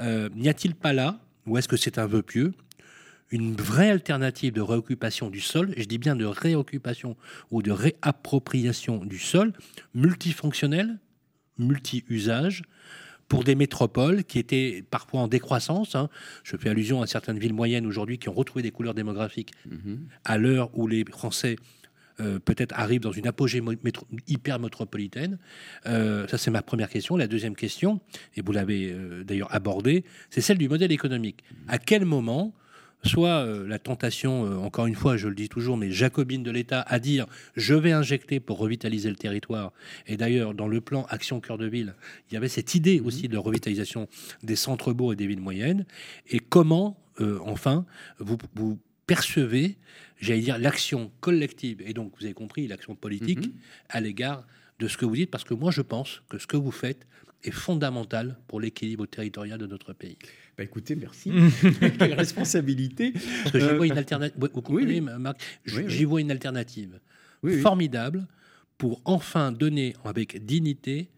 euh, 0.00 0.28
n'y 0.34 0.48
a-t-il 0.48 0.74
pas 0.74 0.92
là, 0.92 1.18
ou 1.46 1.56
est-ce 1.56 1.68
que 1.68 1.76
c'est 1.76 1.98
un 1.98 2.06
vœu 2.06 2.22
pieux, 2.22 2.52
une 3.30 3.54
vraie 3.54 3.90
alternative 3.90 4.52
de 4.52 4.60
réoccupation 4.60 5.30
du 5.30 5.40
sol, 5.40 5.72
je 5.76 5.84
dis 5.84 5.98
bien 5.98 6.16
de 6.16 6.26
réoccupation 6.26 7.16
ou 7.50 7.62
de 7.62 7.70
réappropriation 7.70 9.04
du 9.04 9.18
sol, 9.18 9.52
multifonctionnel, 9.94 10.98
multi-usage, 11.58 12.62
pour 13.28 13.44
des 13.44 13.54
métropoles 13.54 14.24
qui 14.24 14.38
étaient 14.38 14.84
parfois 14.90 15.20
en 15.20 15.28
décroissance. 15.28 15.94
Hein. 15.94 16.08
Je 16.44 16.56
fais 16.56 16.68
allusion 16.68 17.02
à 17.02 17.06
certaines 17.06 17.38
villes 17.38 17.54
moyennes 17.54 17.86
aujourd'hui 17.86 18.18
qui 18.18 18.28
ont 18.28 18.34
retrouvé 18.34 18.62
des 18.62 18.70
couleurs 18.70 18.94
démographiques 18.94 19.52
mhm. 19.68 20.06
à 20.24 20.38
l'heure 20.38 20.70
où 20.74 20.86
les 20.86 21.04
Français 21.04 21.56
euh, 22.18 22.38
peut-être 22.38 22.72
arrivent 22.78 23.02
dans 23.02 23.12
une 23.12 23.26
apogée 23.26 23.62
hyper 24.26 24.58
métropolitaine. 24.58 25.38
Euh, 25.86 26.26
ça, 26.28 26.38
c'est 26.38 26.50
ma 26.50 26.62
première 26.62 26.88
question. 26.88 27.16
La 27.16 27.26
deuxième 27.26 27.54
question, 27.54 28.00
et 28.36 28.40
vous 28.40 28.52
l'avez 28.52 28.90
euh, 28.90 29.22
d'ailleurs 29.22 29.54
abordée, 29.54 30.04
c'est 30.30 30.40
celle 30.40 30.56
du 30.56 30.68
modèle 30.68 30.92
économique. 30.92 31.44
À 31.68 31.78
quel 31.78 32.06
moment 32.06 32.54
soit 33.04 33.44
euh, 33.44 33.66
la 33.66 33.78
tentation, 33.78 34.44
euh, 34.44 34.56
encore 34.56 34.86
une 34.86 34.94
fois, 34.94 35.16
je 35.16 35.28
le 35.28 35.34
dis 35.34 35.48
toujours, 35.48 35.76
mais 35.76 35.90
jacobine 35.90 36.42
de 36.42 36.50
l'État, 36.50 36.82
à 36.82 36.98
dire 36.98 37.26
je 37.56 37.74
vais 37.74 37.92
injecter 37.92 38.40
pour 38.40 38.58
revitaliser 38.58 39.08
le 39.10 39.16
territoire. 39.16 39.72
Et 40.06 40.16
d'ailleurs, 40.16 40.54
dans 40.54 40.68
le 40.68 40.80
plan 40.80 41.06
Action 41.08 41.40
Cœur 41.40 41.58
de 41.58 41.66
Ville, 41.66 41.94
il 42.30 42.34
y 42.34 42.36
avait 42.36 42.48
cette 42.48 42.74
idée 42.74 43.00
mhm. 43.00 43.06
aussi 43.06 43.28
de 43.28 43.38
revitalisation 43.38 44.08
des 44.42 44.56
centres-bourgs 44.56 45.12
et 45.12 45.16
des 45.16 45.26
villes 45.26 45.40
moyennes. 45.40 45.86
Et 46.28 46.38
comment, 46.38 46.98
euh, 47.20 47.38
enfin, 47.44 47.86
vous, 48.18 48.78
percevez, 49.06 49.76
j'allais 50.18 50.40
dire, 50.40 50.58
l'action 50.58 51.12
collective, 51.20 51.80
et 51.86 51.92
donc 51.92 52.12
vous 52.18 52.24
avez 52.24 52.34
compris, 52.34 52.66
l'action 52.66 52.94
politique, 52.96 53.46
mhm. 53.46 53.52
à 53.88 54.00
l'égard 54.00 54.46
de 54.78 54.88
ce 54.88 54.96
que 54.96 55.06
vous 55.06 55.16
dites, 55.16 55.30
parce 55.30 55.44
que 55.44 55.54
moi 55.54 55.70
je 55.70 55.80
pense 55.80 56.22
que 56.28 56.38
ce 56.38 56.46
que 56.46 56.56
vous 56.56 56.72
faites 56.72 57.06
est 57.46 57.52
fondamental 57.52 58.36
pour 58.46 58.60
l'équilibre 58.60 59.06
territorial 59.06 59.58
de 59.58 59.66
notre 59.66 59.92
pays. 59.92 60.18
Bah 60.56 60.64
écoutez, 60.64 60.96
merci. 60.96 61.32
Quelle 61.98 62.14
responsabilité. 62.14 63.12
Parce 63.12 63.52
que 63.52 63.60
j'y 63.60 63.74
vois 63.74 63.86
une 63.86 63.98
alternative. 63.98 64.48
oui, 64.68 65.00
Marc, 65.00 65.40
j'y 65.64 66.04
vois 66.04 66.20
une 66.20 66.30
alternative 66.30 66.98
formidable 67.62 68.26
pour 68.78 69.00
enfin 69.04 69.52
donner 69.52 69.94
avec 70.04 70.44
dignité 70.44 71.10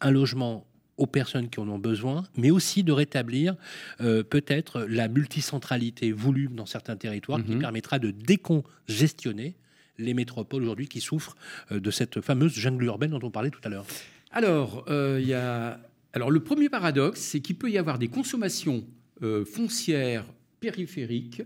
un 0.00 0.10
logement 0.10 0.66
aux 0.96 1.06
personnes 1.06 1.48
qui 1.48 1.60
en 1.60 1.68
ont 1.68 1.78
besoin, 1.78 2.24
mais 2.36 2.50
aussi 2.50 2.82
de 2.82 2.90
rétablir 2.90 3.54
euh, 4.00 4.24
peut-être 4.24 4.80
la 4.80 5.06
multicentralité 5.06 6.10
voulue 6.10 6.48
dans 6.50 6.66
certains 6.66 6.96
territoires 6.96 7.42
qui 7.44 7.52
mhm. 7.52 7.60
permettra 7.60 8.00
de 8.00 8.10
décongestionner 8.10 9.54
les 9.98 10.14
métropoles 10.14 10.62
aujourd'hui 10.62 10.88
qui 10.88 11.00
souffrent 11.00 11.36
euh, 11.70 11.78
de 11.78 11.90
cette 11.92 12.20
fameuse 12.20 12.52
jungle 12.52 12.84
urbaine 12.84 13.12
dont 13.12 13.20
on 13.22 13.30
parlait 13.30 13.50
tout 13.50 13.60
à 13.62 13.68
l'heure. 13.68 13.86
Alors, 14.30 14.84
euh, 14.88 15.18
il 15.20 15.28
y 15.28 15.34
a 15.34 15.80
alors 16.12 16.30
le 16.30 16.40
premier 16.40 16.68
paradoxe, 16.68 17.20
c'est 17.20 17.40
qu'il 17.40 17.56
peut 17.56 17.70
y 17.70 17.78
avoir 17.78 17.98
des 17.98 18.08
consommations 18.08 18.84
euh, 19.22 19.44
foncières 19.44 20.24
périphériques 20.60 21.42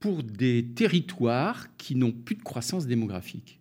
pour 0.00 0.22
des 0.22 0.66
territoires 0.74 1.68
qui 1.76 1.94
n'ont 1.94 2.12
plus 2.12 2.34
de 2.34 2.42
croissance 2.42 2.86
démographique. 2.86 3.60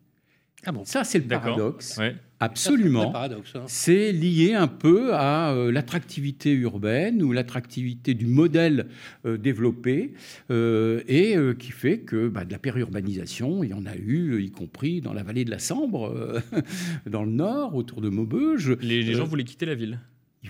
Ah 0.65 0.71
bon? 0.71 0.85
Ça, 0.85 1.03
c'est 1.03 1.19
le 1.19 1.27
paradoxe. 1.27 1.97
Ouais. 1.97 2.15
Absolument. 2.41 3.13
Hein. 3.15 3.29
C'est 3.67 4.11
lié 4.11 4.53
un 4.53 4.67
peu 4.67 5.13
à 5.13 5.51
euh, 5.51 5.71
l'attractivité 5.71 6.51
urbaine 6.51 7.21
ou 7.21 7.31
l'attractivité 7.31 8.13
du 8.13 8.25
modèle 8.25 8.87
euh, 9.25 9.37
développé 9.37 10.13
euh, 10.49 11.01
et 11.07 11.37
euh, 11.37 11.53
qui 11.53 11.71
fait 11.71 11.99
que 11.99 12.27
bah, 12.27 12.43
de 12.43 12.51
la 12.51 12.59
périurbanisation, 12.59 13.63
il 13.63 13.69
y 13.69 13.73
en 13.73 13.85
a 13.85 13.95
eu, 13.95 14.41
y 14.41 14.51
compris 14.51 15.01
dans 15.01 15.13
la 15.13 15.23
vallée 15.23 15.45
de 15.45 15.51
la 15.51 15.59
Sambre, 15.59 16.07
euh, 16.07 16.39
dans 17.09 17.23
le 17.23 17.31
nord, 17.31 17.75
autour 17.75 18.01
de 18.01 18.09
Maubeuge. 18.09 18.75
Les, 18.81 19.03
les 19.03 19.13
gens 19.13 19.23
Euh, 19.23 19.25
voulaient 19.27 19.43
quitter 19.43 19.65
la 19.65 19.75
ville. 19.75 19.99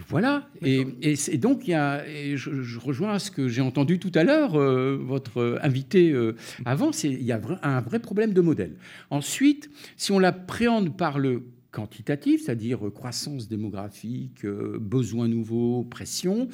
Voilà. 0.07 0.47
Et, 0.61 0.85
donc, 1.37 1.67
il 1.67 1.71
y 1.71 1.73
a, 1.73 2.07
et 2.07 2.37
je, 2.37 2.61
je 2.63 2.79
rejoins 2.79 3.19
ce 3.19 3.29
que 3.29 3.49
j'ai 3.49 3.61
entendu 3.61 3.99
tout 3.99 4.11
à 4.15 4.23
l'heure, 4.23 4.55
euh, 4.55 4.97
votre 4.97 5.59
invité 5.61 6.11
euh, 6.11 6.35
avant, 6.63 6.93
c'est 6.93 7.09
il 7.09 7.23
y 7.23 7.33
a 7.33 7.41
un 7.61 7.81
vrai 7.81 7.99
problème 7.99 8.31
de 8.31 8.39
modèle. 8.39 8.75
Ensuite, 9.09 9.69
si 9.97 10.13
on 10.13 10.19
l'appréhende 10.19 10.95
par 10.95 11.19
le 11.19 11.43
quantitatif, 11.71 12.43
c'est-à-dire 12.45 12.85
euh, 12.85 12.91
croissance 12.91 13.47
démographique, 13.47 14.45
euh, 14.45 14.77
besoins 14.79 15.27
nouveaux, 15.27 15.83
pression, 15.83 16.47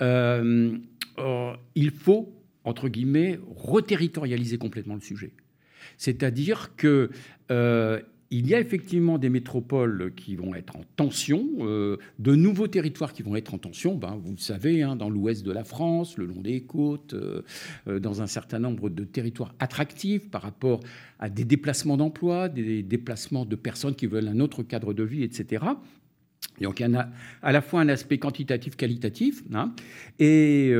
euh, 0.00 0.76
il 1.74 1.90
faut, 1.90 2.32
entre 2.64 2.88
guillemets, 2.88 3.38
reterritorialiser 3.56 4.58
complètement 4.58 4.94
le 4.94 5.00
sujet. 5.00 5.32
C'est-à-dire 5.98 6.74
que 6.76 7.10
il 8.32 8.46
y 8.46 8.54
a 8.54 8.60
effectivement 8.60 9.18
des 9.18 9.28
métropoles 9.28 10.12
qui 10.14 10.36
vont 10.36 10.54
être 10.54 10.76
en 10.76 10.84
tension, 10.94 11.48
euh, 11.60 11.96
de 12.20 12.36
nouveaux 12.36 12.68
territoires 12.68 13.12
qui 13.12 13.24
vont 13.24 13.34
être 13.34 13.54
en 13.54 13.58
tension. 13.58 13.96
Ben, 13.96 14.16
vous 14.22 14.30
le 14.30 14.38
savez, 14.38 14.82
hein, 14.82 14.94
dans 14.94 15.10
l'ouest 15.10 15.44
de 15.44 15.50
la 15.50 15.64
France, 15.64 16.16
le 16.16 16.26
long 16.26 16.40
des 16.40 16.62
côtes, 16.62 17.14
euh, 17.14 17.42
euh, 17.88 17.98
dans 17.98 18.22
un 18.22 18.28
certain 18.28 18.60
nombre 18.60 18.88
de 18.88 19.02
territoires 19.02 19.52
attractifs 19.58 20.30
par 20.30 20.42
rapport 20.42 20.78
à 21.18 21.28
des 21.28 21.44
déplacements 21.44 21.96
d'emploi, 21.96 22.48
des 22.48 22.84
déplacements 22.84 23.44
de 23.44 23.56
personnes 23.56 23.96
qui 23.96 24.06
veulent 24.06 24.28
un 24.28 24.38
autre 24.38 24.62
cadre 24.62 24.94
de 24.94 25.02
vie, 25.02 25.24
etc. 25.24 25.64
Donc 26.60 26.78
il 26.78 26.84
y 26.84 26.86
en 26.86 26.94
a 26.94 27.08
à 27.42 27.50
la 27.50 27.62
fois 27.62 27.80
un 27.80 27.88
aspect 27.88 28.18
quantitatif, 28.18 28.76
qualitatif, 28.76 29.42
hein, 29.52 29.74
et, 30.20 30.72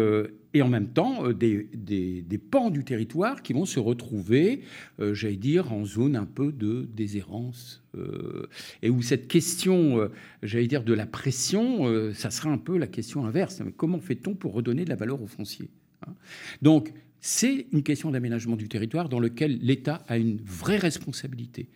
et 0.54 0.62
en 0.62 0.68
même 0.68 0.88
temps 0.88 1.26
euh, 1.26 1.32
des, 1.34 2.40
pans 2.50 2.70
du 2.70 2.84
territoire 2.84 3.42
qui 3.42 3.52
vont 3.52 3.66
se 3.66 3.78
retrouver, 3.78 4.62
euh, 5.00 5.14
j'allais 5.14 5.36
dire, 5.36 5.72
en 5.72 5.84
zone 5.84 6.16
un 6.16 6.26
peu 6.26 6.52
de 6.52 6.88
déshérence, 6.94 7.82
euh, 7.96 8.48
et 8.82 8.90
où 8.90 9.02
cette 9.02 9.28
question, 9.28 10.08
j'allais 10.42 10.66
dire, 10.66 10.84
de 10.84 10.94
la 10.94 11.06
pression, 11.06 12.12
ça 12.14 12.30
sera 12.30 12.50
un 12.50 12.58
peu 12.58 12.76
la 12.76 12.86
question 12.86 13.24
inverse. 13.24 13.62
Comment 13.76 14.00
fait-on 14.00 14.34
pour 14.34 14.52
redonner 14.52 14.84
de 14.84 14.90
la 14.90 14.96
valeur 14.96 15.22
au 15.22 15.26
foncier 15.26 15.70
hein? 16.06 16.14
Donc 16.62 16.92
c'est 17.20 17.66
une 17.72 17.82
question 17.82 18.10
d'aménagement 18.10 18.56
du 18.56 18.68
territoire 18.68 19.08
dans 19.08 19.20
lequel 19.20 19.58
l'État 19.60 20.02
a 20.08 20.16
une 20.16 20.38
vraie 20.38 20.78
responsabilité. 20.78 21.68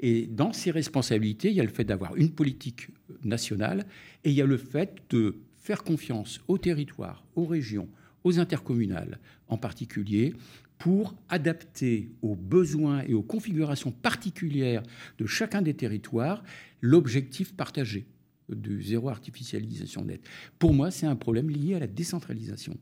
Et 0.00 0.26
dans 0.26 0.52
ces 0.52 0.70
responsabilités, 0.70 1.48
il 1.48 1.54
y 1.54 1.60
a 1.60 1.64
le 1.64 1.70
fait 1.70 1.84
d'avoir 1.84 2.14
une 2.16 2.30
politique 2.30 2.88
nationale 3.24 3.86
et 4.22 4.30
il 4.30 4.36
y 4.36 4.42
a 4.42 4.46
le 4.46 4.56
fait 4.56 5.02
de 5.10 5.36
faire 5.58 5.82
confiance 5.82 6.40
aux 6.46 6.58
territoires, 6.58 7.24
aux 7.36 7.46
régions, 7.46 7.88
aux 8.24 8.38
intercommunales 8.38 9.18
en 9.48 9.58
particulier, 9.58 10.34
pour 10.78 11.14
adapter 11.28 12.10
aux 12.22 12.34
besoins 12.34 13.02
et 13.02 13.14
aux 13.14 13.22
configurations 13.22 13.92
particulières 13.92 14.82
de 15.18 15.26
chacun 15.26 15.62
des 15.62 15.74
territoires 15.74 16.42
l'objectif 16.80 17.54
partagé 17.54 18.06
de 18.48 18.80
zéro 18.80 19.08
artificialisation 19.08 20.04
nette. 20.04 20.26
Pour 20.58 20.74
moi, 20.74 20.90
c'est 20.90 21.06
un 21.06 21.16
problème 21.16 21.48
lié 21.48 21.74
à 21.74 21.78
la 21.78 21.86
décentralisation. 21.86 22.76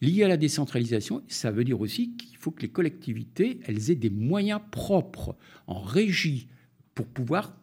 Lié 0.00 0.24
à 0.24 0.28
la 0.28 0.36
décentralisation, 0.36 1.22
ça 1.28 1.50
veut 1.50 1.64
dire 1.64 1.80
aussi 1.80 2.14
qu'il 2.16 2.36
faut 2.36 2.50
que 2.50 2.62
les 2.62 2.68
collectivités, 2.68 3.60
elles 3.64 3.90
aient 3.90 3.96
des 3.96 4.10
moyens 4.10 4.60
propres 4.70 5.36
en 5.66 5.80
régie 5.80 6.48
pour 6.94 7.06
pouvoir 7.06 7.56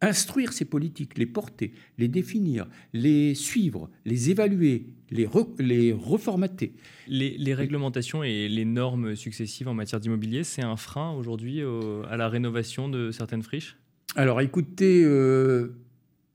instruire 0.00 0.52
ces 0.52 0.64
politiques, 0.64 1.18
les 1.18 1.26
porter, 1.26 1.72
les 1.98 2.08
définir, 2.08 2.66
les 2.92 3.34
suivre, 3.34 3.90
les 4.04 4.30
évaluer, 4.30 4.86
les, 5.10 5.26
re- 5.26 5.48
les 5.60 5.92
reformater. 5.92 6.72
Les, 7.08 7.36
les 7.36 7.54
réglementations 7.54 8.22
et 8.22 8.48
les 8.48 8.64
normes 8.64 9.16
successives 9.16 9.66
en 9.68 9.74
matière 9.74 10.00
d'immobilier, 10.00 10.44
c'est 10.44 10.62
un 10.62 10.76
frein 10.76 11.12
aujourd'hui 11.12 11.64
au- 11.64 12.02
à 12.08 12.16
la 12.16 12.28
rénovation 12.28 12.88
de 12.88 13.10
certaines 13.10 13.42
friches? 13.42 13.76
Alors 14.14 14.40
écoutez, 14.40 15.02
euh, 15.04 15.74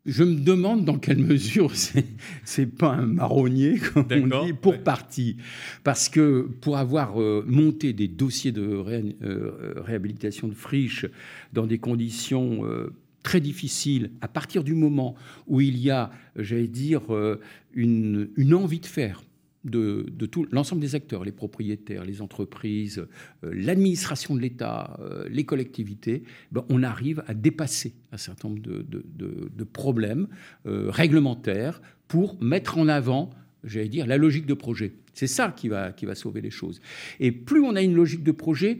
je 0.05 0.23
me 0.25 0.35
demande 0.41 0.83
dans 0.83 0.97
quelle 0.97 1.19
mesure 1.19 1.71
c'est 1.75 2.05
c'est 2.43 2.65
pas 2.65 2.93
un 2.93 3.05
marronnier, 3.05 3.79
comme 3.79 4.05
on 4.11 4.45
dit, 4.45 4.53
pour 4.53 4.73
ouais. 4.73 4.79
partie. 4.79 5.37
Parce 5.85 6.09
que 6.09 6.41
pour 6.61 6.77
avoir 6.77 7.21
euh, 7.21 7.43
monté 7.47 7.93
des 7.93 8.09
dossiers 8.09 8.51
de 8.51 8.75
ré- 8.75 9.15
euh, 9.23 9.73
réhabilitation 9.77 10.49
de 10.49 10.53
friches 10.53 11.05
dans 11.53 11.65
des 11.65 11.77
conditions 11.79 12.65
euh, 12.65 12.93
très 13.23 13.39
difficiles, 13.39 14.11
à 14.21 14.27
partir 14.27 14.63
du 14.63 14.75
moment 14.75 15.15
où 15.47 15.61
il 15.61 15.77
y 15.77 15.89
a, 15.89 16.11
j'allais 16.35 16.67
dire, 16.67 17.13
euh, 17.13 17.39
une, 17.73 18.53
envie 18.53 18.81
de 18.81 18.85
faire, 18.85 19.23
de, 19.63 20.05
tout 20.29 20.45
l'ensemble 20.51 20.81
des 20.81 20.93
acteurs, 20.93 21.23
les 21.23 21.31
propriétaires, 21.31 22.03
les 22.03 22.21
entreprises, 22.21 23.07
euh, 23.43 23.51
l'administration 23.53 24.35
de 24.35 24.41
l'État, 24.41 24.99
euh, 24.99 25.25
les 25.29 25.45
collectivités, 25.45 26.23
ben, 26.51 26.65
on 26.69 26.83
arrive 26.83 27.23
à 27.27 27.33
dépasser 27.33 27.93
un 28.11 28.17
certain 28.17 28.49
nombre 28.49 28.61
de, 28.61 29.63
problèmes 29.63 30.27
réglementaires 30.65 31.81
pour 32.07 32.41
mettre 32.43 32.77
en 32.77 32.87
avant, 32.89 33.31
j'allais 33.63 33.87
dire, 33.87 34.05
la 34.05 34.17
logique 34.17 34.45
de 34.45 34.53
projet. 34.53 34.93
C'est 35.13 35.27
ça 35.27 35.53
qui 35.55 35.69
va, 35.69 35.93
qui 35.93 36.05
va 36.05 36.13
sauver 36.13 36.41
les 36.41 36.51
choses. 36.51 36.81
Et 37.19 37.31
plus 37.31 37.61
on 37.61 37.75
a 37.75 37.81
une 37.81 37.95
logique 37.95 38.23
de 38.23 38.31
projet, 38.31 38.79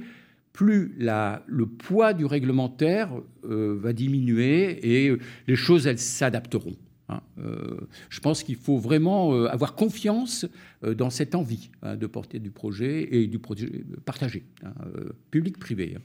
plus 0.54 0.94
la- 0.98 1.44
le 1.48 1.66
poids 1.66 2.14
du 2.14 2.26
réglementaire 2.26 3.10
euh, 3.44 3.76
va 3.80 3.92
diminuer 3.92 4.80
et 5.04 5.10
euh, 5.10 5.20
les 5.48 5.56
choses, 5.56 5.88
elles 5.88 6.00
s'adapteront. 6.00 6.76
hein. 7.10 7.22
Euh, 7.40 7.82
je 8.10 8.20
pense 8.20 8.44
qu'il 8.44 8.56
faut 8.56 8.78
vraiment 8.78 9.34
euh, 9.34 9.48
avoir 9.48 9.74
confiance 9.76 10.46
euh, 10.84 10.94
dans 10.94 11.10
cette 11.10 11.34
envie 11.36 11.70
hein, 11.82 11.96
de 11.96 12.06
porter 12.08 12.40
du 12.40 12.52
projet 12.52 13.10
et 13.16 13.28
du 13.28 13.40
projet 13.40 13.84
partagé, 14.06 14.44
hein, 14.64 14.74
euh, 14.96 15.10
public-privé. 15.32 15.96
hein. 15.98 16.02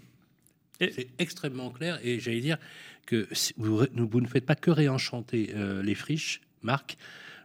C'est 0.81 1.09
extrêmement 1.19 1.71
clair 1.71 1.99
et 2.05 2.21
j'allais 2.21 2.41
dire 2.41 2.57
que 3.05 3.27
si 3.33 3.53
vous, 3.59 3.85
vous 3.95 4.21
ne 4.21 4.27
faites 4.29 4.47
pas 4.47 4.55
que 4.55 4.71
réenchanter 4.71 5.51
euh, 5.55 5.83
les 5.83 5.95
friches, 5.97 6.41
Marc, 6.63 6.97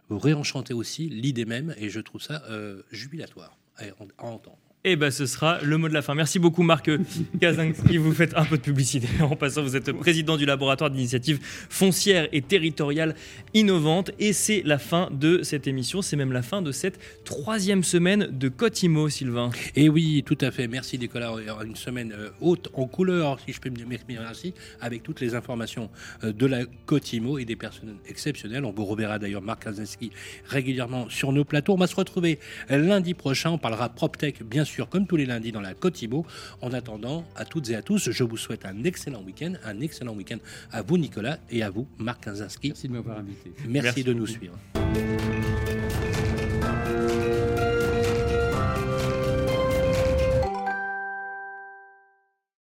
vous 0.08 0.18
réenchantez 0.18 0.72
aussi 0.72 1.08
l'idée 1.08 1.44
même 1.44 1.74
et 1.78 1.88
je 1.90 2.00
trouve 2.00 2.22
ça 2.22 2.44
euh, 2.48 2.82
jubilatoire 2.92 3.58
à, 3.76 3.84
à 4.18 4.26
entendre. 4.26 4.58
Eh 4.86 4.96
ben, 4.96 5.10
ce 5.10 5.24
sera 5.24 5.62
le 5.62 5.78
mot 5.78 5.88
de 5.88 5.94
la 5.94 6.02
fin. 6.02 6.14
Merci 6.14 6.38
beaucoup, 6.38 6.62
Marc 6.62 6.90
Kazinski. 7.40 7.96
Vous 7.96 8.12
faites 8.12 8.36
un 8.36 8.44
peu 8.44 8.58
de 8.58 8.62
publicité 8.62 9.08
en 9.22 9.34
passant. 9.34 9.62
Vous 9.62 9.76
êtes 9.76 9.90
président 9.92 10.36
du 10.36 10.44
laboratoire 10.44 10.90
d'initiatives 10.90 11.38
foncières 11.42 12.28
et 12.32 12.42
territoriales 12.42 13.14
innovantes. 13.54 14.10
Et 14.18 14.34
c'est 14.34 14.60
la 14.62 14.76
fin 14.76 15.08
de 15.10 15.42
cette 15.42 15.66
émission. 15.66 16.02
C'est 16.02 16.16
même 16.16 16.32
la 16.32 16.42
fin 16.42 16.60
de 16.60 16.70
cette 16.70 16.98
troisième 17.24 17.82
semaine 17.82 18.28
de 18.30 18.50
Cotimo, 18.50 19.08
Sylvain. 19.08 19.48
Et 19.74 19.88
oui, 19.88 20.22
tout 20.26 20.36
à 20.42 20.50
fait. 20.50 20.68
Merci 20.68 20.98
Nicolas. 20.98 21.32
Une 21.64 21.76
semaine 21.76 22.12
euh, 22.14 22.28
haute 22.42 22.68
en 22.74 22.86
couleur, 22.86 23.40
si 23.40 23.54
je 23.54 23.62
peux 23.62 23.70
m'exprimer 23.70 24.20
ainsi, 24.20 24.52
avec 24.82 25.02
toutes 25.02 25.22
les 25.22 25.34
informations 25.34 25.88
euh, 26.24 26.32
de 26.34 26.44
la 26.44 26.66
Cotimo 26.84 27.38
et 27.38 27.46
des 27.46 27.56
personnes 27.56 27.96
exceptionnelles. 28.06 28.66
On 28.66 28.72
vous 28.72 28.84
reverra 28.84 29.18
d'ailleurs 29.18 29.40
Marc 29.40 29.64
Kazinski 29.64 30.10
régulièrement 30.44 31.08
sur 31.08 31.32
nos 31.32 31.46
plateaux. 31.46 31.72
On 31.72 31.78
va 31.78 31.86
se 31.86 31.96
retrouver 31.96 32.38
lundi 32.68 33.14
prochain. 33.14 33.48
On 33.48 33.58
parlera 33.58 33.88
PropTech, 33.88 34.42
bien 34.42 34.66
sûr, 34.66 34.73
comme 34.82 35.06
tous 35.06 35.16
les 35.16 35.26
lundis 35.26 35.52
dans 35.52 35.60
la 35.60 35.74
Cotimo. 35.74 36.26
En 36.60 36.72
attendant, 36.72 37.24
à 37.36 37.44
toutes 37.44 37.70
et 37.70 37.74
à 37.76 37.82
tous, 37.82 38.10
je 38.10 38.24
vous 38.24 38.36
souhaite 38.36 38.64
un 38.66 38.84
excellent 38.84 39.22
week-end. 39.22 39.54
Un 39.64 39.80
excellent 39.80 40.14
week-end 40.14 40.38
à 40.72 40.82
vous, 40.82 40.98
Nicolas, 40.98 41.38
et 41.50 41.62
à 41.62 41.70
vous, 41.70 41.86
Marc 41.98 42.24
Kazinski. 42.24 42.68
Merci 42.68 42.88
de 42.88 42.92
m'avoir 42.92 43.18
invité. 43.18 43.52
Merci, 43.66 43.70
Merci 43.70 44.04
de 44.04 44.12
nous 44.12 44.26
suivre. 44.26 44.54